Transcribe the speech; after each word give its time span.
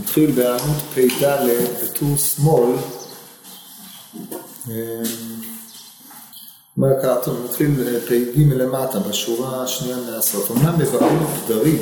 נתחיל 0.00 0.30
בעמוד 0.30 0.76
פ"ד 0.94 1.38
בטור 1.82 2.16
שמאל. 2.16 2.76
אומר 6.78 7.24
טוב, 7.24 7.44
נתחיל 7.44 8.00
פ"ג 8.08 8.52
למטה, 8.52 8.98
בשורה 8.98 9.62
השנייה 9.62 9.96
מהסוף. 9.96 10.50
אמנם 10.50 10.78
מבארים 10.78 11.26
פדרים 11.44 11.78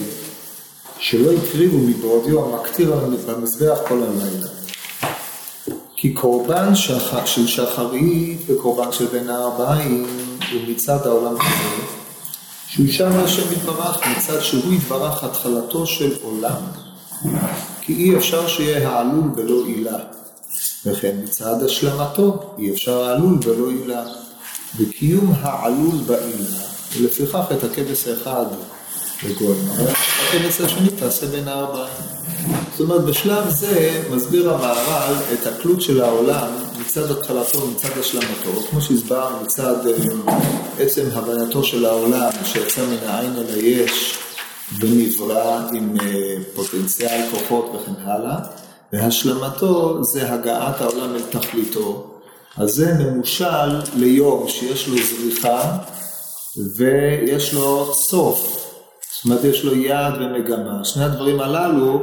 שלא 0.99 1.33
הקריבו 1.33 1.79
מבעודיו 1.79 2.45
המקטיר 2.45 2.95
במזבח 3.27 3.79
כל 3.89 4.03
הלילה. 4.03 4.49
כי 5.97 6.13
קורבן. 6.13 6.75
של 6.75 7.47
שחרית 7.47 8.41
וקורבן 8.47 8.93
של 8.93 9.07
בין 9.07 9.31
הארבעים 9.31 10.07
הוא 10.53 10.61
מצד 10.69 11.07
העולם 11.07 11.35
הזה, 11.41 11.83
שהוא 12.69 12.87
ישר 12.87 13.09
להשם 13.17 13.53
יתברך 13.53 14.07
מצד 14.07 14.41
שהוא 14.41 14.75
יתברך 14.75 15.25
התחלתו 15.25 15.87
של 15.87 16.13
עולם. 16.23 16.63
כי 17.85 17.93
אי 17.93 18.17
אפשר 18.17 18.49
שיהיה 18.49 18.91
העלול 18.91 19.29
בלא 19.35 19.67
עילה. 19.67 19.99
וכן 20.87 21.17
מצד 21.25 21.63
השלמתו 21.63 22.55
אי 22.59 22.71
אפשר 22.71 23.03
העלול 23.03 23.37
בלא 23.37 23.71
עילה. 23.71 24.05
וקיום 24.77 25.35
העלול 25.41 25.97
בעילה, 26.07 26.57
ולפיכך 26.97 27.45
את 27.53 27.65
הכבש 27.65 28.09
האחד 28.09 28.47
לגוי 29.29 29.57
הכבש 30.29 30.61
השני 30.61 30.89
תעשה 30.89 31.27
בין 31.27 31.49
הארבעים. 31.49 31.93
זאת 32.73 32.81
אומרת, 32.81 33.05
בשלב 33.05 33.51
זה 33.51 34.03
מסביר 34.11 34.55
המהר"ל 34.55 35.15
את 35.33 35.47
התלות 35.47 35.83
של 35.83 36.03
העולם 36.03 36.49
מצד 36.81 37.11
התחלתו 37.11 37.59
ומצד 37.59 37.99
השלמתו, 38.01 38.63
כמו 38.71 38.83
שהסברנו 38.83 39.41
מצד 39.45 39.87
אה, 39.87 39.95
עצם 40.79 41.03
הבנתו 41.13 41.65
של 41.65 41.85
העולם 41.85 42.31
שיצא 42.45 42.83
מן 42.87 43.09
העין 43.09 43.37
אל 43.37 43.55
היש 43.55 44.19
ונברא 44.79 45.61
עם 45.73 45.97
אה, 46.01 46.37
פוטנציאל 46.55 47.21
כוחות 47.31 47.73
וכן 47.75 48.03
הלאה, 48.05 48.37
והשלמתו 48.93 50.05
זה 50.05 50.33
הגעת 50.33 50.81
העולם 50.81 51.15
אל 51.15 51.23
תכליתו. 51.31 52.11
אז 52.57 52.71
זה 52.71 52.95
ממושל 52.95 53.81
ליום 53.97 54.49
שיש 54.49 54.89
לו 54.89 54.97
זריחה 54.97 55.79
ויש 56.77 57.55
לו 57.55 57.95
סוף. 57.95 58.71
זאת 59.17 59.25
אומרת, 59.25 59.45
יש 59.45 59.65
לו 59.65 59.77
יעד 59.77 60.15
ומגמה. 60.21 60.85
שני 60.85 61.05
הדברים 61.05 61.41
הללו 61.41 62.03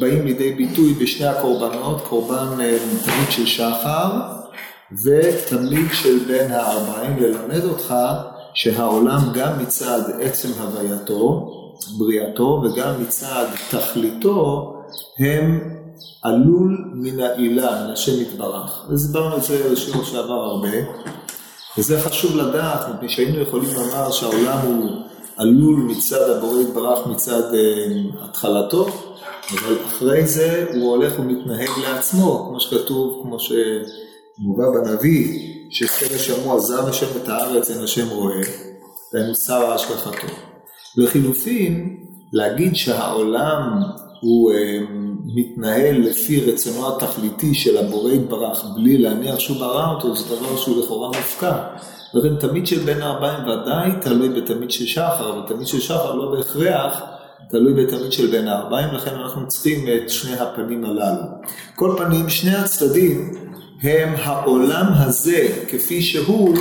באים 0.00 0.26
לידי 0.26 0.52
ביטוי 0.52 0.94
בשני 0.94 1.26
הקורבנות, 1.26 2.00
קורבן 2.08 2.60
אה, 2.60 2.78
תמיד 3.04 3.30
של 3.30 3.46
שחר 3.46 4.10
ותמיד 5.04 5.86
של 5.92 6.18
בין 6.18 6.52
הארבעים, 6.52 7.16
ללמד 7.18 7.64
אותך 7.64 7.94
שהעולם 8.54 9.32
גם 9.34 9.58
מצד 9.58 10.00
עצם 10.20 10.48
הווייתו, 10.60 11.57
בריאתו, 11.98 12.62
וגם 12.64 13.02
מצד 13.02 13.46
תכליתו, 13.70 14.74
הם 15.18 15.60
עלול 16.22 16.92
מן 16.94 17.20
העילה, 17.20 17.92
השם 17.92 18.20
יתברך. 18.20 18.86
הסברנו 18.94 19.36
את 19.36 19.42
זה 19.42 19.72
בשיעור 19.72 20.04
שעבר 20.04 20.32
הרבה, 20.32 20.68
וזה 21.78 22.00
חשוב 22.00 22.36
לדעת, 22.36 22.94
מפני 22.94 23.08
שהיינו 23.08 23.40
יכולים 23.40 23.70
לומר 23.74 24.10
שהעולם 24.10 24.58
הוא 24.58 24.90
עלול 25.36 25.80
מצד 25.80 26.30
הבורא 26.30 26.60
יתברך 26.60 27.06
מצד 27.06 27.52
uh, 27.52 28.24
התחלתו, 28.24 28.88
אבל 29.52 29.76
אחרי 29.86 30.26
זה 30.26 30.66
הוא 30.74 30.90
הולך 30.90 31.18
ומתנהג 31.18 31.68
לעצמו, 31.82 32.46
כמו 32.48 32.60
שכתוב, 32.60 33.20
כמו 33.22 33.36
שמובא 33.40 34.64
בנביא, 34.74 35.54
שכן 35.70 36.18
שמוע 36.18 36.56
עזב 36.56 36.88
השם 36.88 37.06
את 37.22 37.28
הארץ, 37.28 37.70
אין 37.70 37.84
השם 37.84 38.08
רואה, 38.08 38.40
והיינו 39.12 39.34
שר 39.34 39.72
השגחתו. 39.72 40.47
לחילופין, 40.98 41.96
להגיד 42.32 42.76
שהעולם 42.76 43.82
הוא 44.20 44.52
אה, 44.52 44.78
מתנהל 45.34 45.96
לפי 45.96 46.40
רצונו 46.40 46.88
התכליתי 46.88 47.54
של 47.54 47.76
הבורא 47.76 48.12
יתברך 48.12 48.64
בלי 48.74 48.98
להניח 48.98 49.38
שהוא 49.38 49.56
ברא 49.56 49.94
אותו, 49.94 50.16
זה 50.16 50.36
דבר 50.36 50.56
שהוא 50.56 50.82
לכאורה 50.82 51.08
מופקע. 51.08 51.56
לכן 52.14 52.36
תמיד 52.36 52.66
של 52.66 52.78
בין 52.78 53.02
הארבעים 53.02 53.40
ודאי 53.48 53.90
תלוי 54.00 54.28
בתמיד 54.28 54.70
של 54.70 54.86
שחר, 54.86 55.32
אבל 55.32 55.48
תמיד 55.48 55.66
של 55.66 55.80
שחר 55.80 56.14
לא 56.14 56.30
בהכרח 56.36 57.02
תלוי 57.50 57.84
בתמיד 57.84 58.12
של 58.12 58.26
בין 58.26 58.48
הארבעים, 58.48 58.88
לכן 58.94 59.14
אנחנו 59.14 59.48
צריכים 59.48 59.86
את 59.96 60.10
שני 60.10 60.36
הפנים 60.38 60.84
הללו. 60.84 61.22
כל 61.74 61.94
פנים, 61.98 62.28
שני 62.28 62.54
הצדדים 62.54 63.34
הם 63.82 64.14
העולם 64.18 64.86
הזה 64.92 65.48
כפי 65.68 66.02
שהוא, 66.02 66.54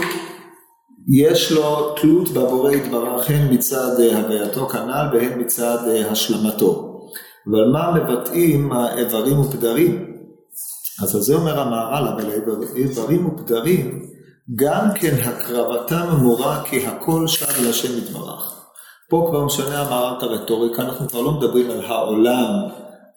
יש 1.07 1.51
לו 1.51 1.95
תלות 2.01 2.29
בבורא 2.29 2.71
יתברך 2.71 3.29
הן 3.29 3.53
מצד 3.53 3.99
הווייתו 4.15 4.67
כנ"ל 4.67 5.07
והן 5.13 5.41
מצד 5.41 5.77
השלמתו. 6.09 6.83
אבל 7.47 7.71
מה 7.71 7.91
מבטאים 7.91 8.71
האיברים 8.71 9.39
ופדרים? 9.39 10.13
אז 11.03 11.15
על 11.15 11.21
זה 11.21 11.35
אומר 11.35 11.59
המהר"ל, 11.59 12.07
אבל 12.07 12.31
האיברים 12.75 13.27
ופדרים, 13.27 14.01
גם 14.55 14.87
כן 14.95 15.15
הקרבתם 15.23 16.07
מורה 16.21 16.63
כי 16.63 16.87
הכל 16.87 17.27
שב 17.27 17.65
להשם 17.65 17.97
יתברך. 17.97 18.53
פה 19.09 19.27
כבר 19.29 19.45
משנה 19.45 19.81
המהר"ל 19.81 20.17
את 20.17 20.23
הרטוריקה, 20.23 20.81
אנחנו 20.81 21.09
כבר 21.09 21.21
לא 21.21 21.31
מדברים 21.31 21.71
על 21.71 21.85
העולם, 21.85 22.53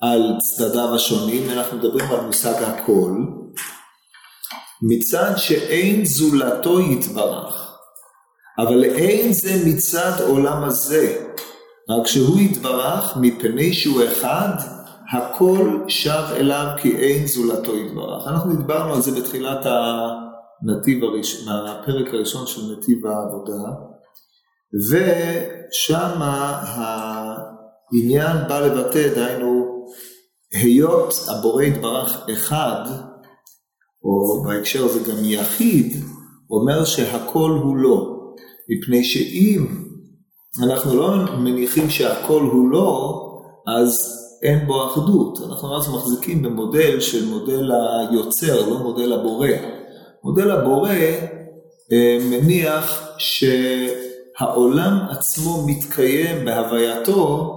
על 0.01 0.33
צדדיו 0.41 0.95
השונים, 0.95 1.51
אנחנו 1.51 1.78
מדברים 1.78 2.07
על 2.11 2.21
מושג 2.27 2.62
הכל. 2.62 3.12
מצד 4.83 5.33
שאין 5.37 6.05
זולתו 6.05 6.81
יתברך, 6.81 7.69
אבל 8.62 8.84
אין 8.84 9.32
זה 9.32 9.62
מצד 9.66 10.21
עולם 10.26 10.65
הזה. 10.65 11.26
רק 11.91 12.06
שהוא 12.06 12.41
יתברך 12.41 13.16
מפני 13.16 13.72
שהוא 13.72 14.03
אחד, 14.04 14.54
הכל 15.12 15.78
שב 15.88 16.22
אליו 16.37 16.66
כי 16.76 16.97
אין 16.97 17.26
זולתו 17.26 17.76
יתברך. 17.76 18.28
אנחנו 18.28 18.56
דיברנו 18.56 18.94
על 18.94 19.00
זה 19.00 19.21
בתחילת 19.21 19.66
הנתיב 19.66 21.04
הראשון, 21.04 21.48
הפרק 21.48 22.15
הראשון 22.15 22.47
של 22.47 22.60
נתיב 22.72 23.06
העבודה, 23.06 23.71
ושם 24.91 26.22
העניין 26.72 28.37
בא 28.48 28.60
לבטא, 28.60 29.15
דהיינו, 29.15 29.84
היות 30.53 31.15
הבורא 31.28 31.62
יתברך 31.62 32.27
אחד, 32.32 32.84
או 34.04 34.42
בהקשר 34.42 34.84
הזה 34.84 35.12
גם 35.12 35.25
יחיד, 35.25 36.04
אומר 36.50 36.84
שהכל 36.84 37.50
הוא 37.62 37.77
לא, 37.77 38.19
מפני 38.70 39.04
שאם 39.04 39.66
אנחנו 40.62 40.97
לא 40.97 41.38
מניחים 41.38 41.91
שהכל 41.91 42.42
הוא 42.42 42.70
לא, 42.70 43.20
אז 43.66 44.16
אין 44.42 44.66
בו 44.66 44.86
אחדות. 44.86 45.38
אנחנו 45.48 45.76
אז 45.76 45.88
מחזיקים 45.88 46.42
במודל 46.42 47.00
של 47.00 47.25
מודל 47.26 47.70
היוצר, 47.72 48.70
לא 48.70 48.78
מודל 48.78 49.12
הבורא. 49.12 49.48
מודל 50.25 50.50
הבורא 50.50 50.91
אה, 51.92 52.19
מניח 52.30 53.09
שהעולם 53.19 54.98
עצמו 55.10 55.66
מתקיים 55.66 56.44
בהווייתו 56.44 57.56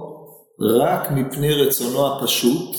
רק 0.60 1.10
מפני 1.10 1.54
רצונו 1.54 2.06
הפשוט, 2.06 2.76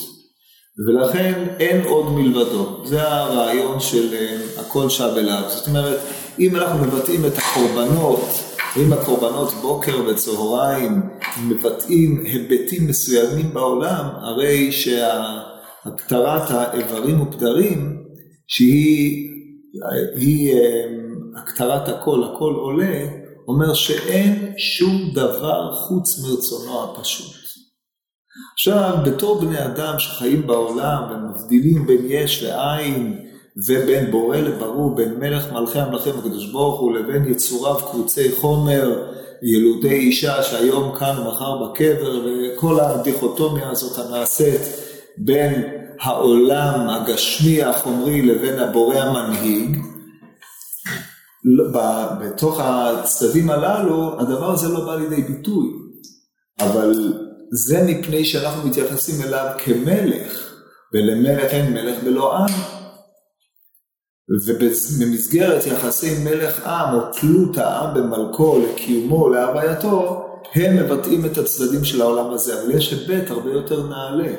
ולכן 0.86 1.46
אין 1.60 1.84
עוד 1.84 2.12
מלבדו. 2.12 2.84
זה 2.84 3.02
הרעיון 3.02 3.80
של 3.80 4.14
אה, 4.14 4.36
הכל 4.60 4.88
שב 4.88 5.12
אליו. 5.16 5.42
זאת 5.48 5.68
אומרת, 5.68 5.98
אם 6.38 6.56
אנחנו 6.56 6.84
מבטאים 6.84 7.24
את 7.24 7.32
הקורבנות 7.38 8.20
אם 8.76 8.92
הקורבנות 8.92 9.52
בוקר 9.62 10.02
וצהריים 10.06 11.02
מבטאים 11.48 12.24
היבטים 12.26 12.86
מסוימים 12.86 13.54
בעולם, 13.54 14.04
הרי 14.14 14.72
שהקטרת 14.72 16.50
האיברים 16.50 17.20
ופדרים, 17.20 18.02
שהיא 18.46 19.28
היא, 20.16 20.54
הקטרת 21.36 21.88
הכל, 21.88 22.24
הכל 22.24 22.54
עולה, 22.54 23.06
אומר 23.48 23.74
שאין 23.74 24.52
שום 24.56 25.10
דבר 25.14 25.74
חוץ 25.74 26.18
מרצונו 26.24 26.84
הפשוט. 26.84 27.45
עכשיו, 28.52 28.96
בתור 29.04 29.40
בני 29.40 29.64
אדם 29.64 29.98
שחיים 29.98 30.46
בעולם 30.46 31.02
ומבדילים 31.10 31.86
בין 31.86 32.02
יש 32.08 32.42
לעין, 32.42 33.26
ובין 33.66 34.10
בורא 34.10 34.36
לברור, 34.36 34.94
בין 34.94 35.14
מלך 35.18 35.52
מלכי 35.52 35.78
המלכים 35.78 36.12
הקדוש 36.18 36.46
ברוך 36.46 36.80
הוא 36.80 36.92
לבין 36.92 37.24
יצוריו 37.24 37.76
קבוצי 37.90 38.32
חומר, 38.32 39.06
ילודי 39.42 39.94
אישה 39.94 40.42
שהיום 40.42 40.96
כאן 40.98 41.18
ומחר 41.18 41.64
בקבר, 41.64 42.26
וכל 42.26 42.80
הדיכוטומיה 42.80 43.70
הזאת 43.70 44.06
הנעשית 44.06 44.60
בין 45.18 45.62
העולם 46.00 46.88
הגשמי 46.88 47.62
החומרי 47.62 48.22
לבין 48.22 48.58
הבורא 48.58 48.96
המנהיג, 48.96 49.76
בתוך 52.20 52.60
הצדדים 52.60 53.50
הללו 53.50 54.20
הדבר 54.20 54.50
הזה 54.50 54.68
לא 54.68 54.84
בא 54.84 54.96
לידי 54.96 55.22
ביטוי, 55.22 55.66
אבל 56.60 57.12
זה 57.52 57.82
מפני 57.82 58.24
שאנחנו 58.24 58.68
מתייחסים 58.68 59.26
אליו 59.26 59.50
כמלך, 59.64 60.54
ולמלך 60.94 61.52
אין 61.52 61.72
מלך 61.72 62.02
בלא 62.04 62.36
עם. 62.36 62.52
ובמסגרת 64.46 65.66
יחסי 65.66 66.24
מלך 66.24 66.66
עם 66.66 66.94
או 66.94 67.00
תלות 67.20 67.58
העם 67.58 67.94
במלכו 67.94 68.58
לקיומו, 68.58 69.28
להווייתו, 69.28 70.26
הם 70.54 70.76
מבטאים 70.76 71.26
את 71.26 71.38
הצדדים 71.38 71.84
של 71.84 72.02
העולם 72.02 72.32
הזה, 72.32 72.62
אבל 72.62 72.70
יש 72.70 72.92
היבט 72.92 73.30
הרבה 73.30 73.50
יותר 73.50 73.86
נעלה. 73.86 74.32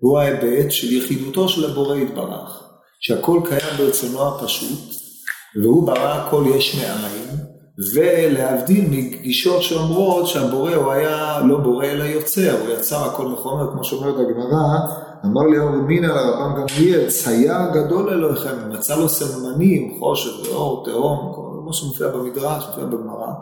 הוא 0.00 0.18
ההיבט 0.18 0.70
של 0.70 0.92
יחידותו 0.92 1.48
של 1.48 1.70
הבורא 1.70 1.96
יתברך, 1.96 2.62
שהכל 3.00 3.40
קיים 3.44 3.76
ברצונו 3.78 4.28
הפשוט, 4.28 4.94
והוא 5.62 5.86
ברא 5.86 6.12
הכל 6.12 6.44
יש 6.56 6.74
מאין, 6.74 7.43
ולהבדיל 7.94 8.84
מגישות 8.90 9.62
שאומרות 9.62 10.26
שהבורא 10.26 10.74
הוא 10.74 10.92
היה 10.92 11.40
לא 11.48 11.58
בורא 11.58 11.84
אלא 11.84 12.04
יוצר, 12.04 12.56
הוא 12.60 12.74
יצר 12.74 13.04
הכל 13.04 13.26
מחומר, 13.26 13.72
כמו 13.72 13.84
שאומרת 13.84 14.14
הגמרא, 14.14 14.78
אמר 15.24 15.42
לי 15.42 15.58
אור 15.58 15.70
מינא 15.70 16.06
לרבן 16.06 16.60
גמליאל, 16.60 17.10
צייר 17.10 17.70
גדול 17.74 18.10
אלוהיכם, 18.10 18.70
מצא 18.70 18.96
לו 18.96 19.08
סממנים, 19.08 19.96
חושך 19.98 20.48
ואור, 20.48 20.84
תהום, 20.84 21.32
כמו 21.34 21.72
שמופיע 21.72 22.08
במדרש, 22.08 22.64
מופיע 22.68 22.84
בגמרא. 22.84 23.32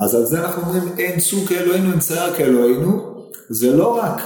אז 0.00 0.14
על 0.14 0.24
זה 0.24 0.44
אנחנו 0.44 0.62
אומרים, 0.62 0.94
אין 0.98 1.20
צור 1.20 1.40
כאלוהינו, 1.48 1.90
אין 1.90 2.00
צייר 2.00 2.32
כאלוהינו, 2.32 3.14
זה 3.48 3.76
לא 3.76 3.98
רק 3.98 4.22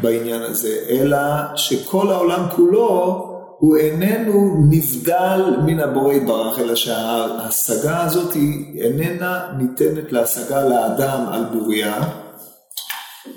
בעניין 0.00 0.42
הזה, 0.42 0.78
אלא 0.88 1.18
שכל 1.56 2.10
העולם 2.10 2.46
כולו 2.56 3.24
הוא 3.58 3.76
איננו 3.76 4.66
נבדל 4.70 5.56
מן 5.66 5.80
הבורא 5.80 6.14
יתברך, 6.14 6.58
אלא 6.58 6.74
שההשגה 6.74 8.04
הזאת 8.04 8.34
היא 8.34 8.82
איננה 8.82 9.40
ניתנת 9.58 10.12
להשגה 10.12 10.68
לאדם 10.68 11.24
על 11.32 11.44
בוריה, 11.52 12.00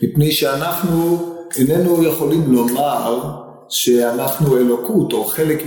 מפני 0.04 0.32
שאנחנו 0.32 1.18
איננו 1.58 2.04
יכולים 2.04 2.54
לומר 2.54 3.36
שאנחנו 3.70 4.58
אלוקות, 4.58 5.14
או 5.14 5.24
חלק 5.24 5.64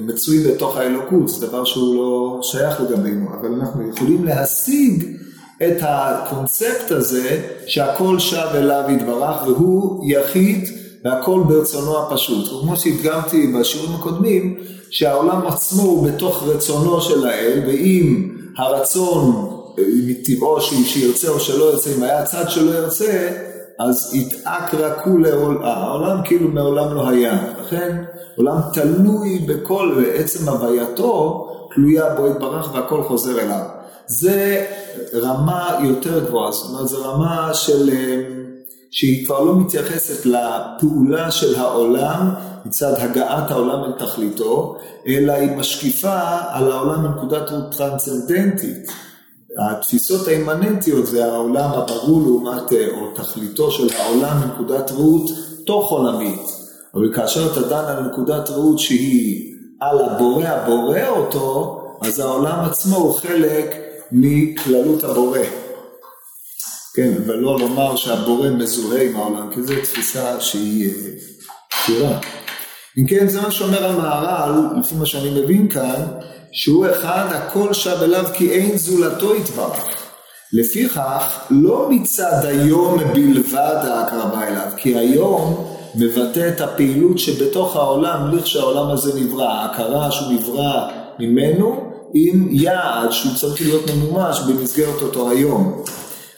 מצוי 0.00 0.44
בתוך 0.44 0.76
האלוקות, 0.76 1.28
זה 1.28 1.46
דבר 1.46 1.64
שהוא 1.64 1.94
לא 1.94 2.40
שייך 2.42 2.80
לגבינו, 2.80 3.26
אבל 3.40 3.48
אנחנו 3.60 3.88
יכולים 3.88 4.24
להשיג 4.24 5.04
את 5.62 5.76
הקונספט 5.80 6.90
הזה 6.90 7.42
שהכל 7.66 8.18
שב 8.18 8.48
אליו 8.54 8.84
יתברך 8.88 9.46
והוא 9.46 10.04
יחיד 10.10 10.68
והכל 11.06 11.42
ברצונו 11.48 11.98
הפשוט. 11.98 12.52
וכמו 12.52 12.76
שהדגמתי 12.76 13.46
בשיעורים 13.46 13.94
הקודמים, 13.94 14.56
שהעולם 14.90 15.46
עצמו 15.46 15.82
הוא 15.82 16.08
בתוך 16.08 16.42
רצונו 16.46 17.00
של 17.00 17.26
האל, 17.26 17.62
ואם 17.66 18.28
הרצון 18.56 19.50
מטבעו 19.78 20.60
שירצה 20.60 21.28
או 21.28 21.40
שלא 21.40 21.64
ירצה, 21.64 21.90
אם 21.96 22.02
היה 22.02 22.24
צד 22.24 22.50
שלא 22.50 22.70
ירצה, 22.70 23.28
אז 23.78 24.14
יתעק 24.14 24.74
רקו 24.74 25.10
העולם 25.62 26.18
כאילו 26.24 26.48
מעולם 26.48 26.94
לא 26.94 27.08
היה. 27.08 27.38
לכן 27.60 28.04
עולם 28.36 28.58
תלוי 28.72 29.38
בכל, 29.38 29.94
בעצם 29.96 30.48
הווייתו 30.48 31.42
תלויה 31.74 32.14
בו 32.14 32.26
יתברך 32.26 32.74
והכל 32.74 33.02
חוזר 33.02 33.40
אליו. 33.40 33.62
זה 34.06 34.66
רמה 35.14 35.78
יותר 35.84 36.24
גבוהה, 36.26 36.52
זאת 36.52 36.70
אומרת 36.70 36.88
זו 36.88 37.02
רמה 37.04 37.54
של, 37.54 37.90
אה, 37.92 38.22
שהיא 38.96 39.26
כבר 39.26 39.40
לא 39.40 39.56
מתייחסת 39.56 40.26
לפעולה 40.26 41.30
של 41.30 41.56
העולם 41.56 42.30
מצד 42.64 42.92
הגעת 42.98 43.50
העולם 43.50 43.84
אל 43.84 43.92
תכליתו, 43.92 44.76
אלא 45.06 45.32
היא 45.32 45.56
משקיפה 45.56 46.18
על 46.48 46.72
העולם 46.72 47.02
מנקודת 47.02 47.50
ראות 47.50 47.74
טרנסצנדנטית. 47.76 48.92
התפיסות 49.58 50.28
האימננטיות 50.28 51.06
זה 51.06 51.32
העולם 51.32 51.70
הברור 51.70 52.20
לעומת, 52.22 52.72
אה, 52.72 52.86
או 52.92 53.10
תכליתו 53.14 53.70
של 53.70 53.88
העולם 53.96 54.36
מנקודת 54.40 54.90
ראות 54.90 55.30
תוך 55.66 55.90
עולמית. 55.90 56.42
אבל 56.94 57.14
כאשר 57.14 57.52
אתה 57.52 57.60
דן 57.68 57.84
על 57.84 58.02
נקודת 58.02 58.50
ראות 58.50 58.78
שהיא 58.78 59.54
על 59.80 59.98
הבורא 59.98 60.44
הבורא 60.44 61.06
אותו, 61.08 61.82
אז 62.00 62.20
העולם 62.20 62.58
עצמו 62.64 62.96
הוא 62.96 63.14
חלק 63.14 63.74
מכללות 64.12 65.04
הבורא. 65.04 65.65
כן, 66.96 67.12
ולא 67.26 67.58
לומר 67.60 67.96
שהבורא 67.96 68.48
מזוהה 68.48 69.02
עם 69.02 69.16
העולם, 69.16 69.50
כי 69.54 69.62
זו 69.62 69.74
תפיסה 69.82 70.40
שהיא 70.40 70.90
פתירה. 71.70 72.10
אה, 72.10 72.18
אם 72.98 73.06
כן, 73.06 73.28
זה 73.28 73.40
מה 73.40 73.50
שאומר 73.50 73.86
המהר"ל, 73.86 74.80
לפי 74.80 74.94
מה 74.94 75.06
שאני 75.06 75.30
מבין 75.30 75.68
כאן, 75.68 76.02
שהוא 76.52 76.86
אחד 76.90 77.26
הכל 77.30 77.72
שב 77.72 78.02
אליו 78.02 78.24
כי 78.34 78.50
אין 78.50 78.76
זולתו 78.76 79.36
יתברך. 79.36 79.84
לפיכך, 80.52 81.40
לא 81.50 81.88
מצד 81.90 82.44
היום 82.44 82.98
בלבד 83.14 83.84
ההקרבה 83.84 84.48
אליו, 84.48 84.68
כי 84.76 84.96
היום 84.96 85.66
מבטא 85.94 86.48
את 86.48 86.60
הפעילות 86.60 87.18
שבתוך 87.18 87.76
העולם, 87.76 88.36
לכשהעולם 88.36 88.90
הזה 88.90 89.20
נברא, 89.20 89.48
ההכרה 89.48 90.10
שהוא 90.10 90.32
נברא 90.32 90.88
ממנו, 91.18 91.92
עם 92.14 92.48
יעד 92.50 93.12
שהוא 93.12 93.34
צריך 93.34 93.60
להיות 93.60 93.90
ממומש 93.90 94.40
במסגרת 94.48 95.02
אותו 95.02 95.30
היום. 95.30 95.82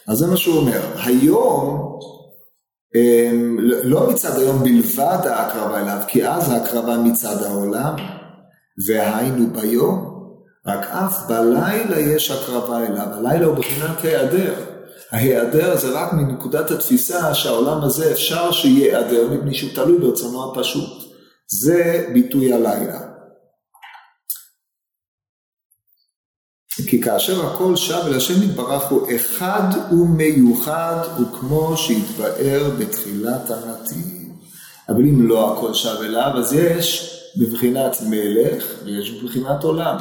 אז 0.09 0.17
זה 0.17 0.27
מה 0.27 0.37
שהוא 0.37 0.57
אומר. 0.57 0.81
היום, 1.03 1.89
אמ, 2.95 3.57
לא 3.83 4.09
מצד 4.09 4.39
היום 4.39 4.63
בלבד 4.63 5.27
ההקרבה 5.27 5.79
אליו, 5.79 5.97
כי 6.07 6.27
אז 6.27 6.51
ההקרבה 6.51 6.97
מצד 6.97 7.43
העולם, 7.43 7.95
והיינו 8.87 9.47
ביום, 9.53 10.09
רק 10.67 10.87
אף 10.87 11.27
בלילה 11.27 11.99
יש 11.99 12.31
הקרבה 12.31 12.85
אליו. 12.85 13.07
הלילה 13.11 13.45
הוא 13.45 13.55
בחינת 13.55 14.01
היעדר. 14.03 14.53
ההיעדר 15.11 15.77
זה 15.77 15.89
רק 15.89 16.13
מנקודת 16.13 16.71
התפיסה 16.71 17.33
שהעולם 17.33 17.83
הזה 17.83 18.11
אפשר 18.11 18.51
שייעדר 18.51 19.27
מפני 19.31 19.53
שהוא 19.53 19.71
תלוי 19.75 19.97
ברצונו 19.97 20.51
הפשוט. 20.51 21.03
זה 21.47 22.07
ביטוי 22.13 22.53
הלילה. 22.53 23.08
כי 26.89 27.01
כאשר 27.01 27.45
הכל 27.45 27.75
שב 27.75 28.01
אל 28.05 28.15
השם 28.15 28.43
יתברך 28.43 28.87
הוא 28.89 29.07
אחד 29.15 29.91
ומיוחד 29.91 30.97
וכמו 31.21 31.77
שהתבאר 31.77 32.69
בתחילת 32.79 33.51
הנתיב. 33.51 34.29
אבל 34.89 35.01
אם 35.01 35.27
לא 35.27 35.53
הכל 35.53 35.73
שב 35.73 35.95
אליו 36.03 36.31
אז 36.35 36.53
יש 36.53 37.15
בבחינת 37.37 37.97
מלך 38.09 38.63
ויש 38.85 39.11
בבחינת 39.11 39.63
עולם. 39.63 39.97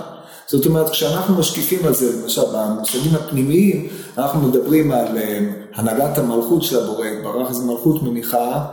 זאת 0.46 0.66
אומרת 0.66 0.90
כשאנחנו 0.90 1.34
משקיפים 1.38 1.86
על 1.86 1.94
זה 1.94 2.22
למשל 2.22 2.42
במושגים 2.54 3.14
הפנימיים 3.14 3.88
אנחנו 4.18 4.48
מדברים 4.48 4.92
על 4.92 5.18
אה, 5.18 5.38
הנהגת 5.74 6.18
המלכות 6.18 6.62
של 6.62 6.78
הבורא 6.78 7.06
יתברך 7.06 7.50
אז 7.50 7.64
מלכות 7.64 8.02
מניחה 8.02 8.64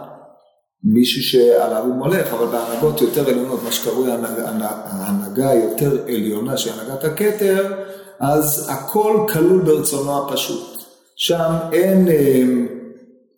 מישהו 0.85 1.23
שעליו 1.23 1.83
הוא 1.85 1.95
מולך, 1.95 2.33
אבל 2.33 2.45
בהנהגות 2.45 3.01
יותר 3.01 3.29
עליונות, 3.29 3.63
מה 3.63 3.71
שקרוי 3.71 4.11
ההנהגה 4.11 5.49
היותר 5.49 5.97
עליונה 6.07 6.57
של 6.57 6.69
הנהגת 6.73 7.03
הכתר, 7.03 7.84
אז 8.19 8.69
הכל 8.69 9.25
כלול 9.33 9.61
ברצונו 9.61 10.17
הפשוט. 10.17 10.83
שם 11.15 11.53
אין, 11.71 12.07
אה, 12.07 12.43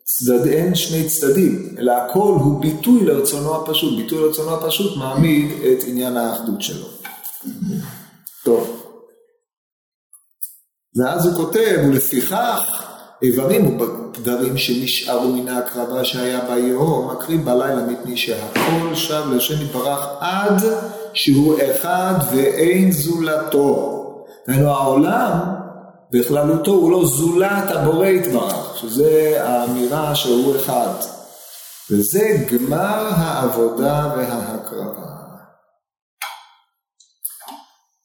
צדד, 0.04 0.46
אין 0.46 0.74
שני 0.74 1.08
צדדים, 1.08 1.74
אלא 1.78 1.92
הכל 1.92 2.34
הוא 2.40 2.60
ביטוי 2.60 3.04
לרצונו 3.04 3.56
הפשוט. 3.56 3.98
ביטוי 3.98 4.18
לרצונו 4.18 4.54
הפשוט 4.54 4.96
מעמיד 4.96 5.50
את 5.50 5.84
עניין 5.86 6.16
האחדות 6.16 6.62
שלו. 6.62 6.86
טוב. 8.44 8.84
ואז 10.96 11.26
הוא 11.26 11.34
כותב, 11.34 11.76
ולפיכך 11.88 12.84
איברים 13.22 13.80
ופדרים 13.80 14.56
שנשארו 14.56 15.28
מן 15.28 15.48
ההקרבה 15.48 16.04
שהיה 16.04 16.40
ביום, 16.40 17.10
מקריב 17.10 17.44
בלילה 17.44 17.86
מפני 17.86 18.16
שהכל 18.16 18.94
שב 18.94 19.22
לשם 19.32 19.62
יתברך 19.62 20.06
עד 20.20 20.62
שהוא 21.14 21.58
אחד 21.62 22.14
ואין 22.32 22.92
זולתו. 22.92 23.97
דהיינו 24.48 24.70
העולם 24.70 25.38
בכללותו 26.10 26.70
הוא 26.70 26.90
לא 26.92 27.06
זולת 27.06 27.70
הבורא 27.70 28.06
יתברך, 28.06 28.76
שזה 28.76 29.38
האמירה 29.44 30.14
שהוא 30.14 30.56
אחד. 30.56 30.92
וזה 31.90 32.46
גמר 32.52 33.08
העבודה 33.10 34.14
וההקרבה. 34.16 35.08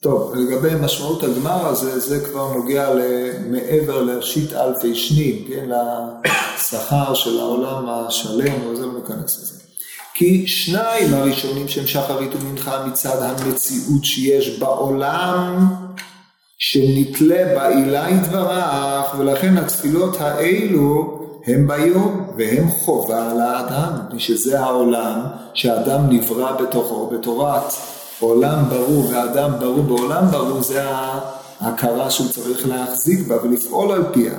טוב, 0.02 0.36
לגבי 0.36 0.76
משמעות 0.82 1.24
הגמר 1.24 1.68
הזה, 1.68 2.00
זה 2.00 2.26
כבר 2.26 2.54
נוגע 2.54 2.90
מעבר 3.50 4.02
לשיט 4.02 4.54
אלפי 4.54 4.96
שנים, 4.96 5.46
כן, 5.48 5.70
לשכר 6.56 7.14
של 7.14 7.40
העולם 7.40 7.90
השלם, 7.90 8.68
וזה 8.68 8.86
לא 8.86 8.94
ניכנס 8.94 9.40
לזה. 9.40 9.64
כי 10.14 10.48
שניים 10.48 11.14
הראשונים 11.14 11.68
שהם 11.68 11.88
שחרית 11.88 12.36
ומנחה 12.36 12.86
מצד 12.86 13.22
המציאות 13.22 14.06
שיש 14.06 14.60
בעולם, 14.60 15.76
שנתלה 16.66 17.56
בעילה 17.56 18.10
יתברך, 18.10 19.16
ולכן 19.18 19.58
התפילות 19.58 20.18
האלו 20.22 21.20
הם 21.46 21.68
ביום 21.68 22.28
והם 22.38 22.70
חובה 22.70 23.32
על 23.32 23.42
האדם, 23.42 23.92
מפני 24.08 24.20
שזה 24.20 24.60
העולם 24.60 25.22
שהאדם 25.54 26.10
נברא 26.10 26.52
בתוכו, 26.52 27.08
בתורת 27.08 27.74
עולם 28.20 28.64
ברור 28.70 29.06
ואדם 29.10 29.52
ברור 29.60 29.82
בעולם 29.82 30.32
ברור, 30.32 30.62
זה 30.62 30.84
ההכרה 31.60 32.12
שהוא 32.12 32.30
צריך 32.30 32.68
להחזיק 32.68 33.28
בה 33.28 33.36
ולפעול 33.44 33.92
על 33.92 34.04
פיה. 34.14 34.34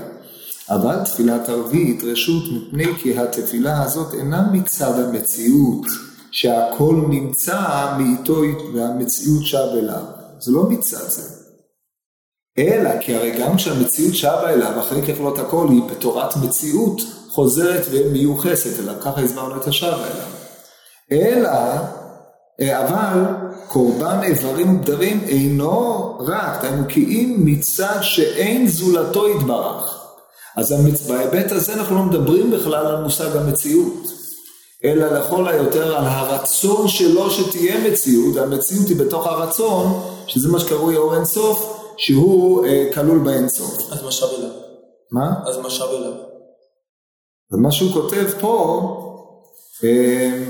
אבל 0.71 0.97
תפילת 1.05 1.49
ערבית 1.49 2.03
רשות 2.05 2.45
מפני 2.53 2.95
כי 3.03 3.19
התפילה 3.19 3.83
הזאת 3.83 4.15
אינה 4.15 4.49
מצד 4.53 5.01
המציאות, 5.01 5.87
שהכל 6.31 7.05
נמצא 7.09 7.61
מאיתו 7.99 8.41
והמציאות 8.75 9.45
שב 9.45 9.69
אליו. 9.79 10.05
זה 10.41 10.53
לא 10.53 10.63
מצד 10.63 11.09
זה. 11.09 11.44
אלא 12.59 12.91
כי 13.01 13.15
הרי 13.15 13.31
גם 13.31 13.57
כשהמציאות 13.57 14.15
שבה 14.15 14.51
אליו 14.51 14.81
אחרי 14.81 15.03
ככלות 15.03 15.39
הכל 15.39 15.67
היא 15.71 15.83
בתורת 15.83 16.37
מציאות 16.37 17.03
חוזרת 17.31 17.83
ומיוחסת 17.91 18.81
אליו, 18.81 18.95
ככה 19.01 19.21
הסברנו 19.21 19.57
את 19.57 19.67
השב 19.67 19.87
אליו. 19.87 20.27
אלא, 21.13 21.51
אה, 22.61 22.87
אבל 22.87 23.25
קורבן 23.69 24.21
איברים 24.23 24.77
ובדרים 24.77 25.21
אינו 25.27 26.17
רק, 26.21 26.63
דהיינו 26.63 26.85
כי 26.89 27.05
אם 27.05 27.37
מצד 27.39 27.99
שאין 28.03 28.69
זולתו 28.69 29.29
יתברך. 29.29 30.01
אז 30.57 30.75
בהיבט 31.09 31.53
הזה 31.53 31.75
אנחנו 31.75 31.97
לא 31.97 32.03
מדברים 32.03 32.51
בכלל 32.51 32.87
על 32.87 33.03
מושג 33.03 33.37
המציאות, 33.37 34.13
אלא 34.85 35.07
לכל 35.07 35.49
היותר 35.49 35.97
על 35.97 36.05
הרצון 36.07 36.89
שלו 36.89 37.31
שתהיה 37.31 37.91
מציאות, 37.91 38.37
המציאות 38.37 38.89
היא 38.89 38.97
בתוך 38.97 39.27
הרצון, 39.27 40.01
שזה 40.27 40.49
מה 40.49 40.61
שקרוי 40.61 40.97
אור 40.97 41.15
אינסוף, 41.15 41.84
שהוא 41.97 42.67
אה, 42.67 42.89
כלול 42.95 43.19
באינסוף. 43.19 43.93
אז 43.93 44.05
משאב 44.05 44.29
אליו. 44.39 44.51
מה? 45.13 45.35
אז 45.47 45.59
משאב 45.59 45.89
אליו. 45.89 46.13
ומה 47.53 47.73
שהוא 47.73 47.93
כותב 47.93 48.25
פה, 48.41 48.81
אה, 49.85 50.45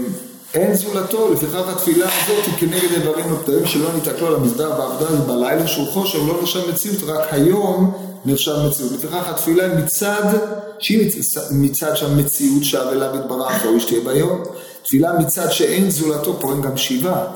אין 0.54 0.74
זולתו, 0.74 1.32
לפיכך 1.32 1.68
התפילה 1.68 2.06
הזאת 2.06 2.44
היא 2.46 2.54
כנגד 2.58 2.92
איברים 2.92 3.32
ופתרים 3.32 3.66
שלא 3.66 3.92
ניתקלו 3.94 4.26
על 4.26 4.34
המזבח 4.34 4.68
בעבודה 4.78 5.22
ובלילה 5.22 5.66
שהוא 5.66 5.86
חושב 5.86 6.18
לא 6.18 6.42
נחשב 6.42 6.70
מציאות, 6.70 7.02
רק 7.06 7.32
היום 7.32 7.92
נחשב 8.24 8.56
מציאות. 8.68 8.92
לפיכך 8.92 9.28
התפילה 9.28 9.68
מצד, 9.68 10.38
שהיא 10.78 11.10
מצד 11.50 11.96
שהמציאות 11.96 12.64
שב 12.64 12.86
אליו 12.92 13.16
יתברך, 13.16 13.64
ראוי 13.64 13.80
שתהיה 13.80 14.00
ביום. 14.04 14.42
תפילה 14.82 15.12
מצד 15.12 15.50
שאין 15.50 15.90
זולתו, 15.90 16.40
פה 16.40 16.52
אין 16.52 16.62
גם 16.62 16.76
שיבה. 16.76 17.26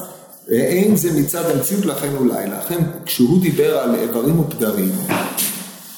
אין 0.50 0.96
זה 0.96 1.20
מצד 1.20 1.50
המציאות 1.50 1.86
לכן 1.86 2.08
לילה. 2.26 2.58
לכן 2.58 2.78
כשהוא 3.06 3.40
דיבר 3.42 3.78
על 3.78 3.94
איברים 3.94 4.40
ופדרים, 4.40 4.92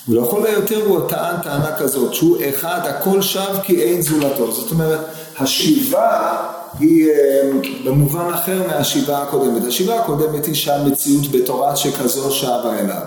ולכל 0.08 0.46
היותר 0.46 0.84
הוא 0.86 1.08
טען 1.08 1.36
טענה 1.42 1.76
כזאת, 1.78 2.14
שהוא 2.14 2.36
אחד, 2.50 2.80
הכל 2.84 3.22
שב 3.22 3.56
כי 3.62 3.82
אין 3.82 4.02
זולתו. 4.02 4.52
זאת 4.52 4.70
אומרת, 4.70 5.00
השיבה 5.38 6.36
היא 6.78 7.08
אה, 7.08 7.50
במובן 7.84 8.32
אחר 8.34 8.62
מהשיבה 8.68 9.22
הקודמת. 9.22 9.64
השיבה 9.64 10.00
הקודמת 10.00 10.46
היא 10.46 10.54
שהמציאות 10.54 11.30
בתורה 11.30 11.76
שכזו 11.76 12.30
שבה 12.30 12.78
אליו. 12.78 13.02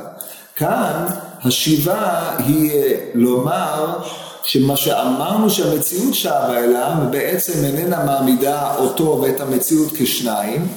כאן 0.55 1.05
השיבה 1.43 2.29
היא 2.37 2.71
אה, 2.71 2.95
לומר 3.13 3.99
שמה 4.43 4.77
שאמרנו 4.77 5.49
שהמציאות 5.49 6.13
שבה 6.13 6.59
אליו 6.59 6.91
בעצם 7.11 7.53
איננה 7.65 8.03
מעמידה 8.03 8.75
אותו 8.75 9.19
ואת 9.21 9.41
המציאות 9.41 9.89
כשניים, 9.97 10.67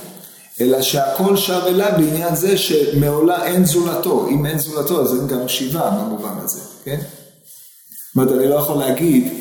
אלא 0.60 0.82
שהכל 0.82 1.36
שב 1.36 1.62
אליו 1.66 1.92
בעניין 1.96 2.34
זה 2.34 2.58
שמעולה 2.58 3.44
אין 3.44 3.64
זולתו. 3.64 4.28
אם 4.28 4.46
אין 4.46 4.58
זולתו 4.58 5.02
אז 5.02 5.14
אין 5.14 5.28
גם 5.28 5.48
שיבה 5.48 5.90
במובן 5.90 6.34
הזה, 6.44 6.60
כן? 6.84 7.00
זאת 7.00 8.16
אומרת, 8.16 8.32
אני 8.40 8.48
לא 8.48 8.54
יכול 8.54 8.78
להגיד 8.78 9.32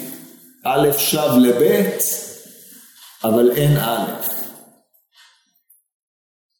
א' 0.63 0.91
שב 0.97 1.29
לב', 1.37 1.97
אבל 3.23 3.51
אין 3.51 3.77
א'. 3.77 4.05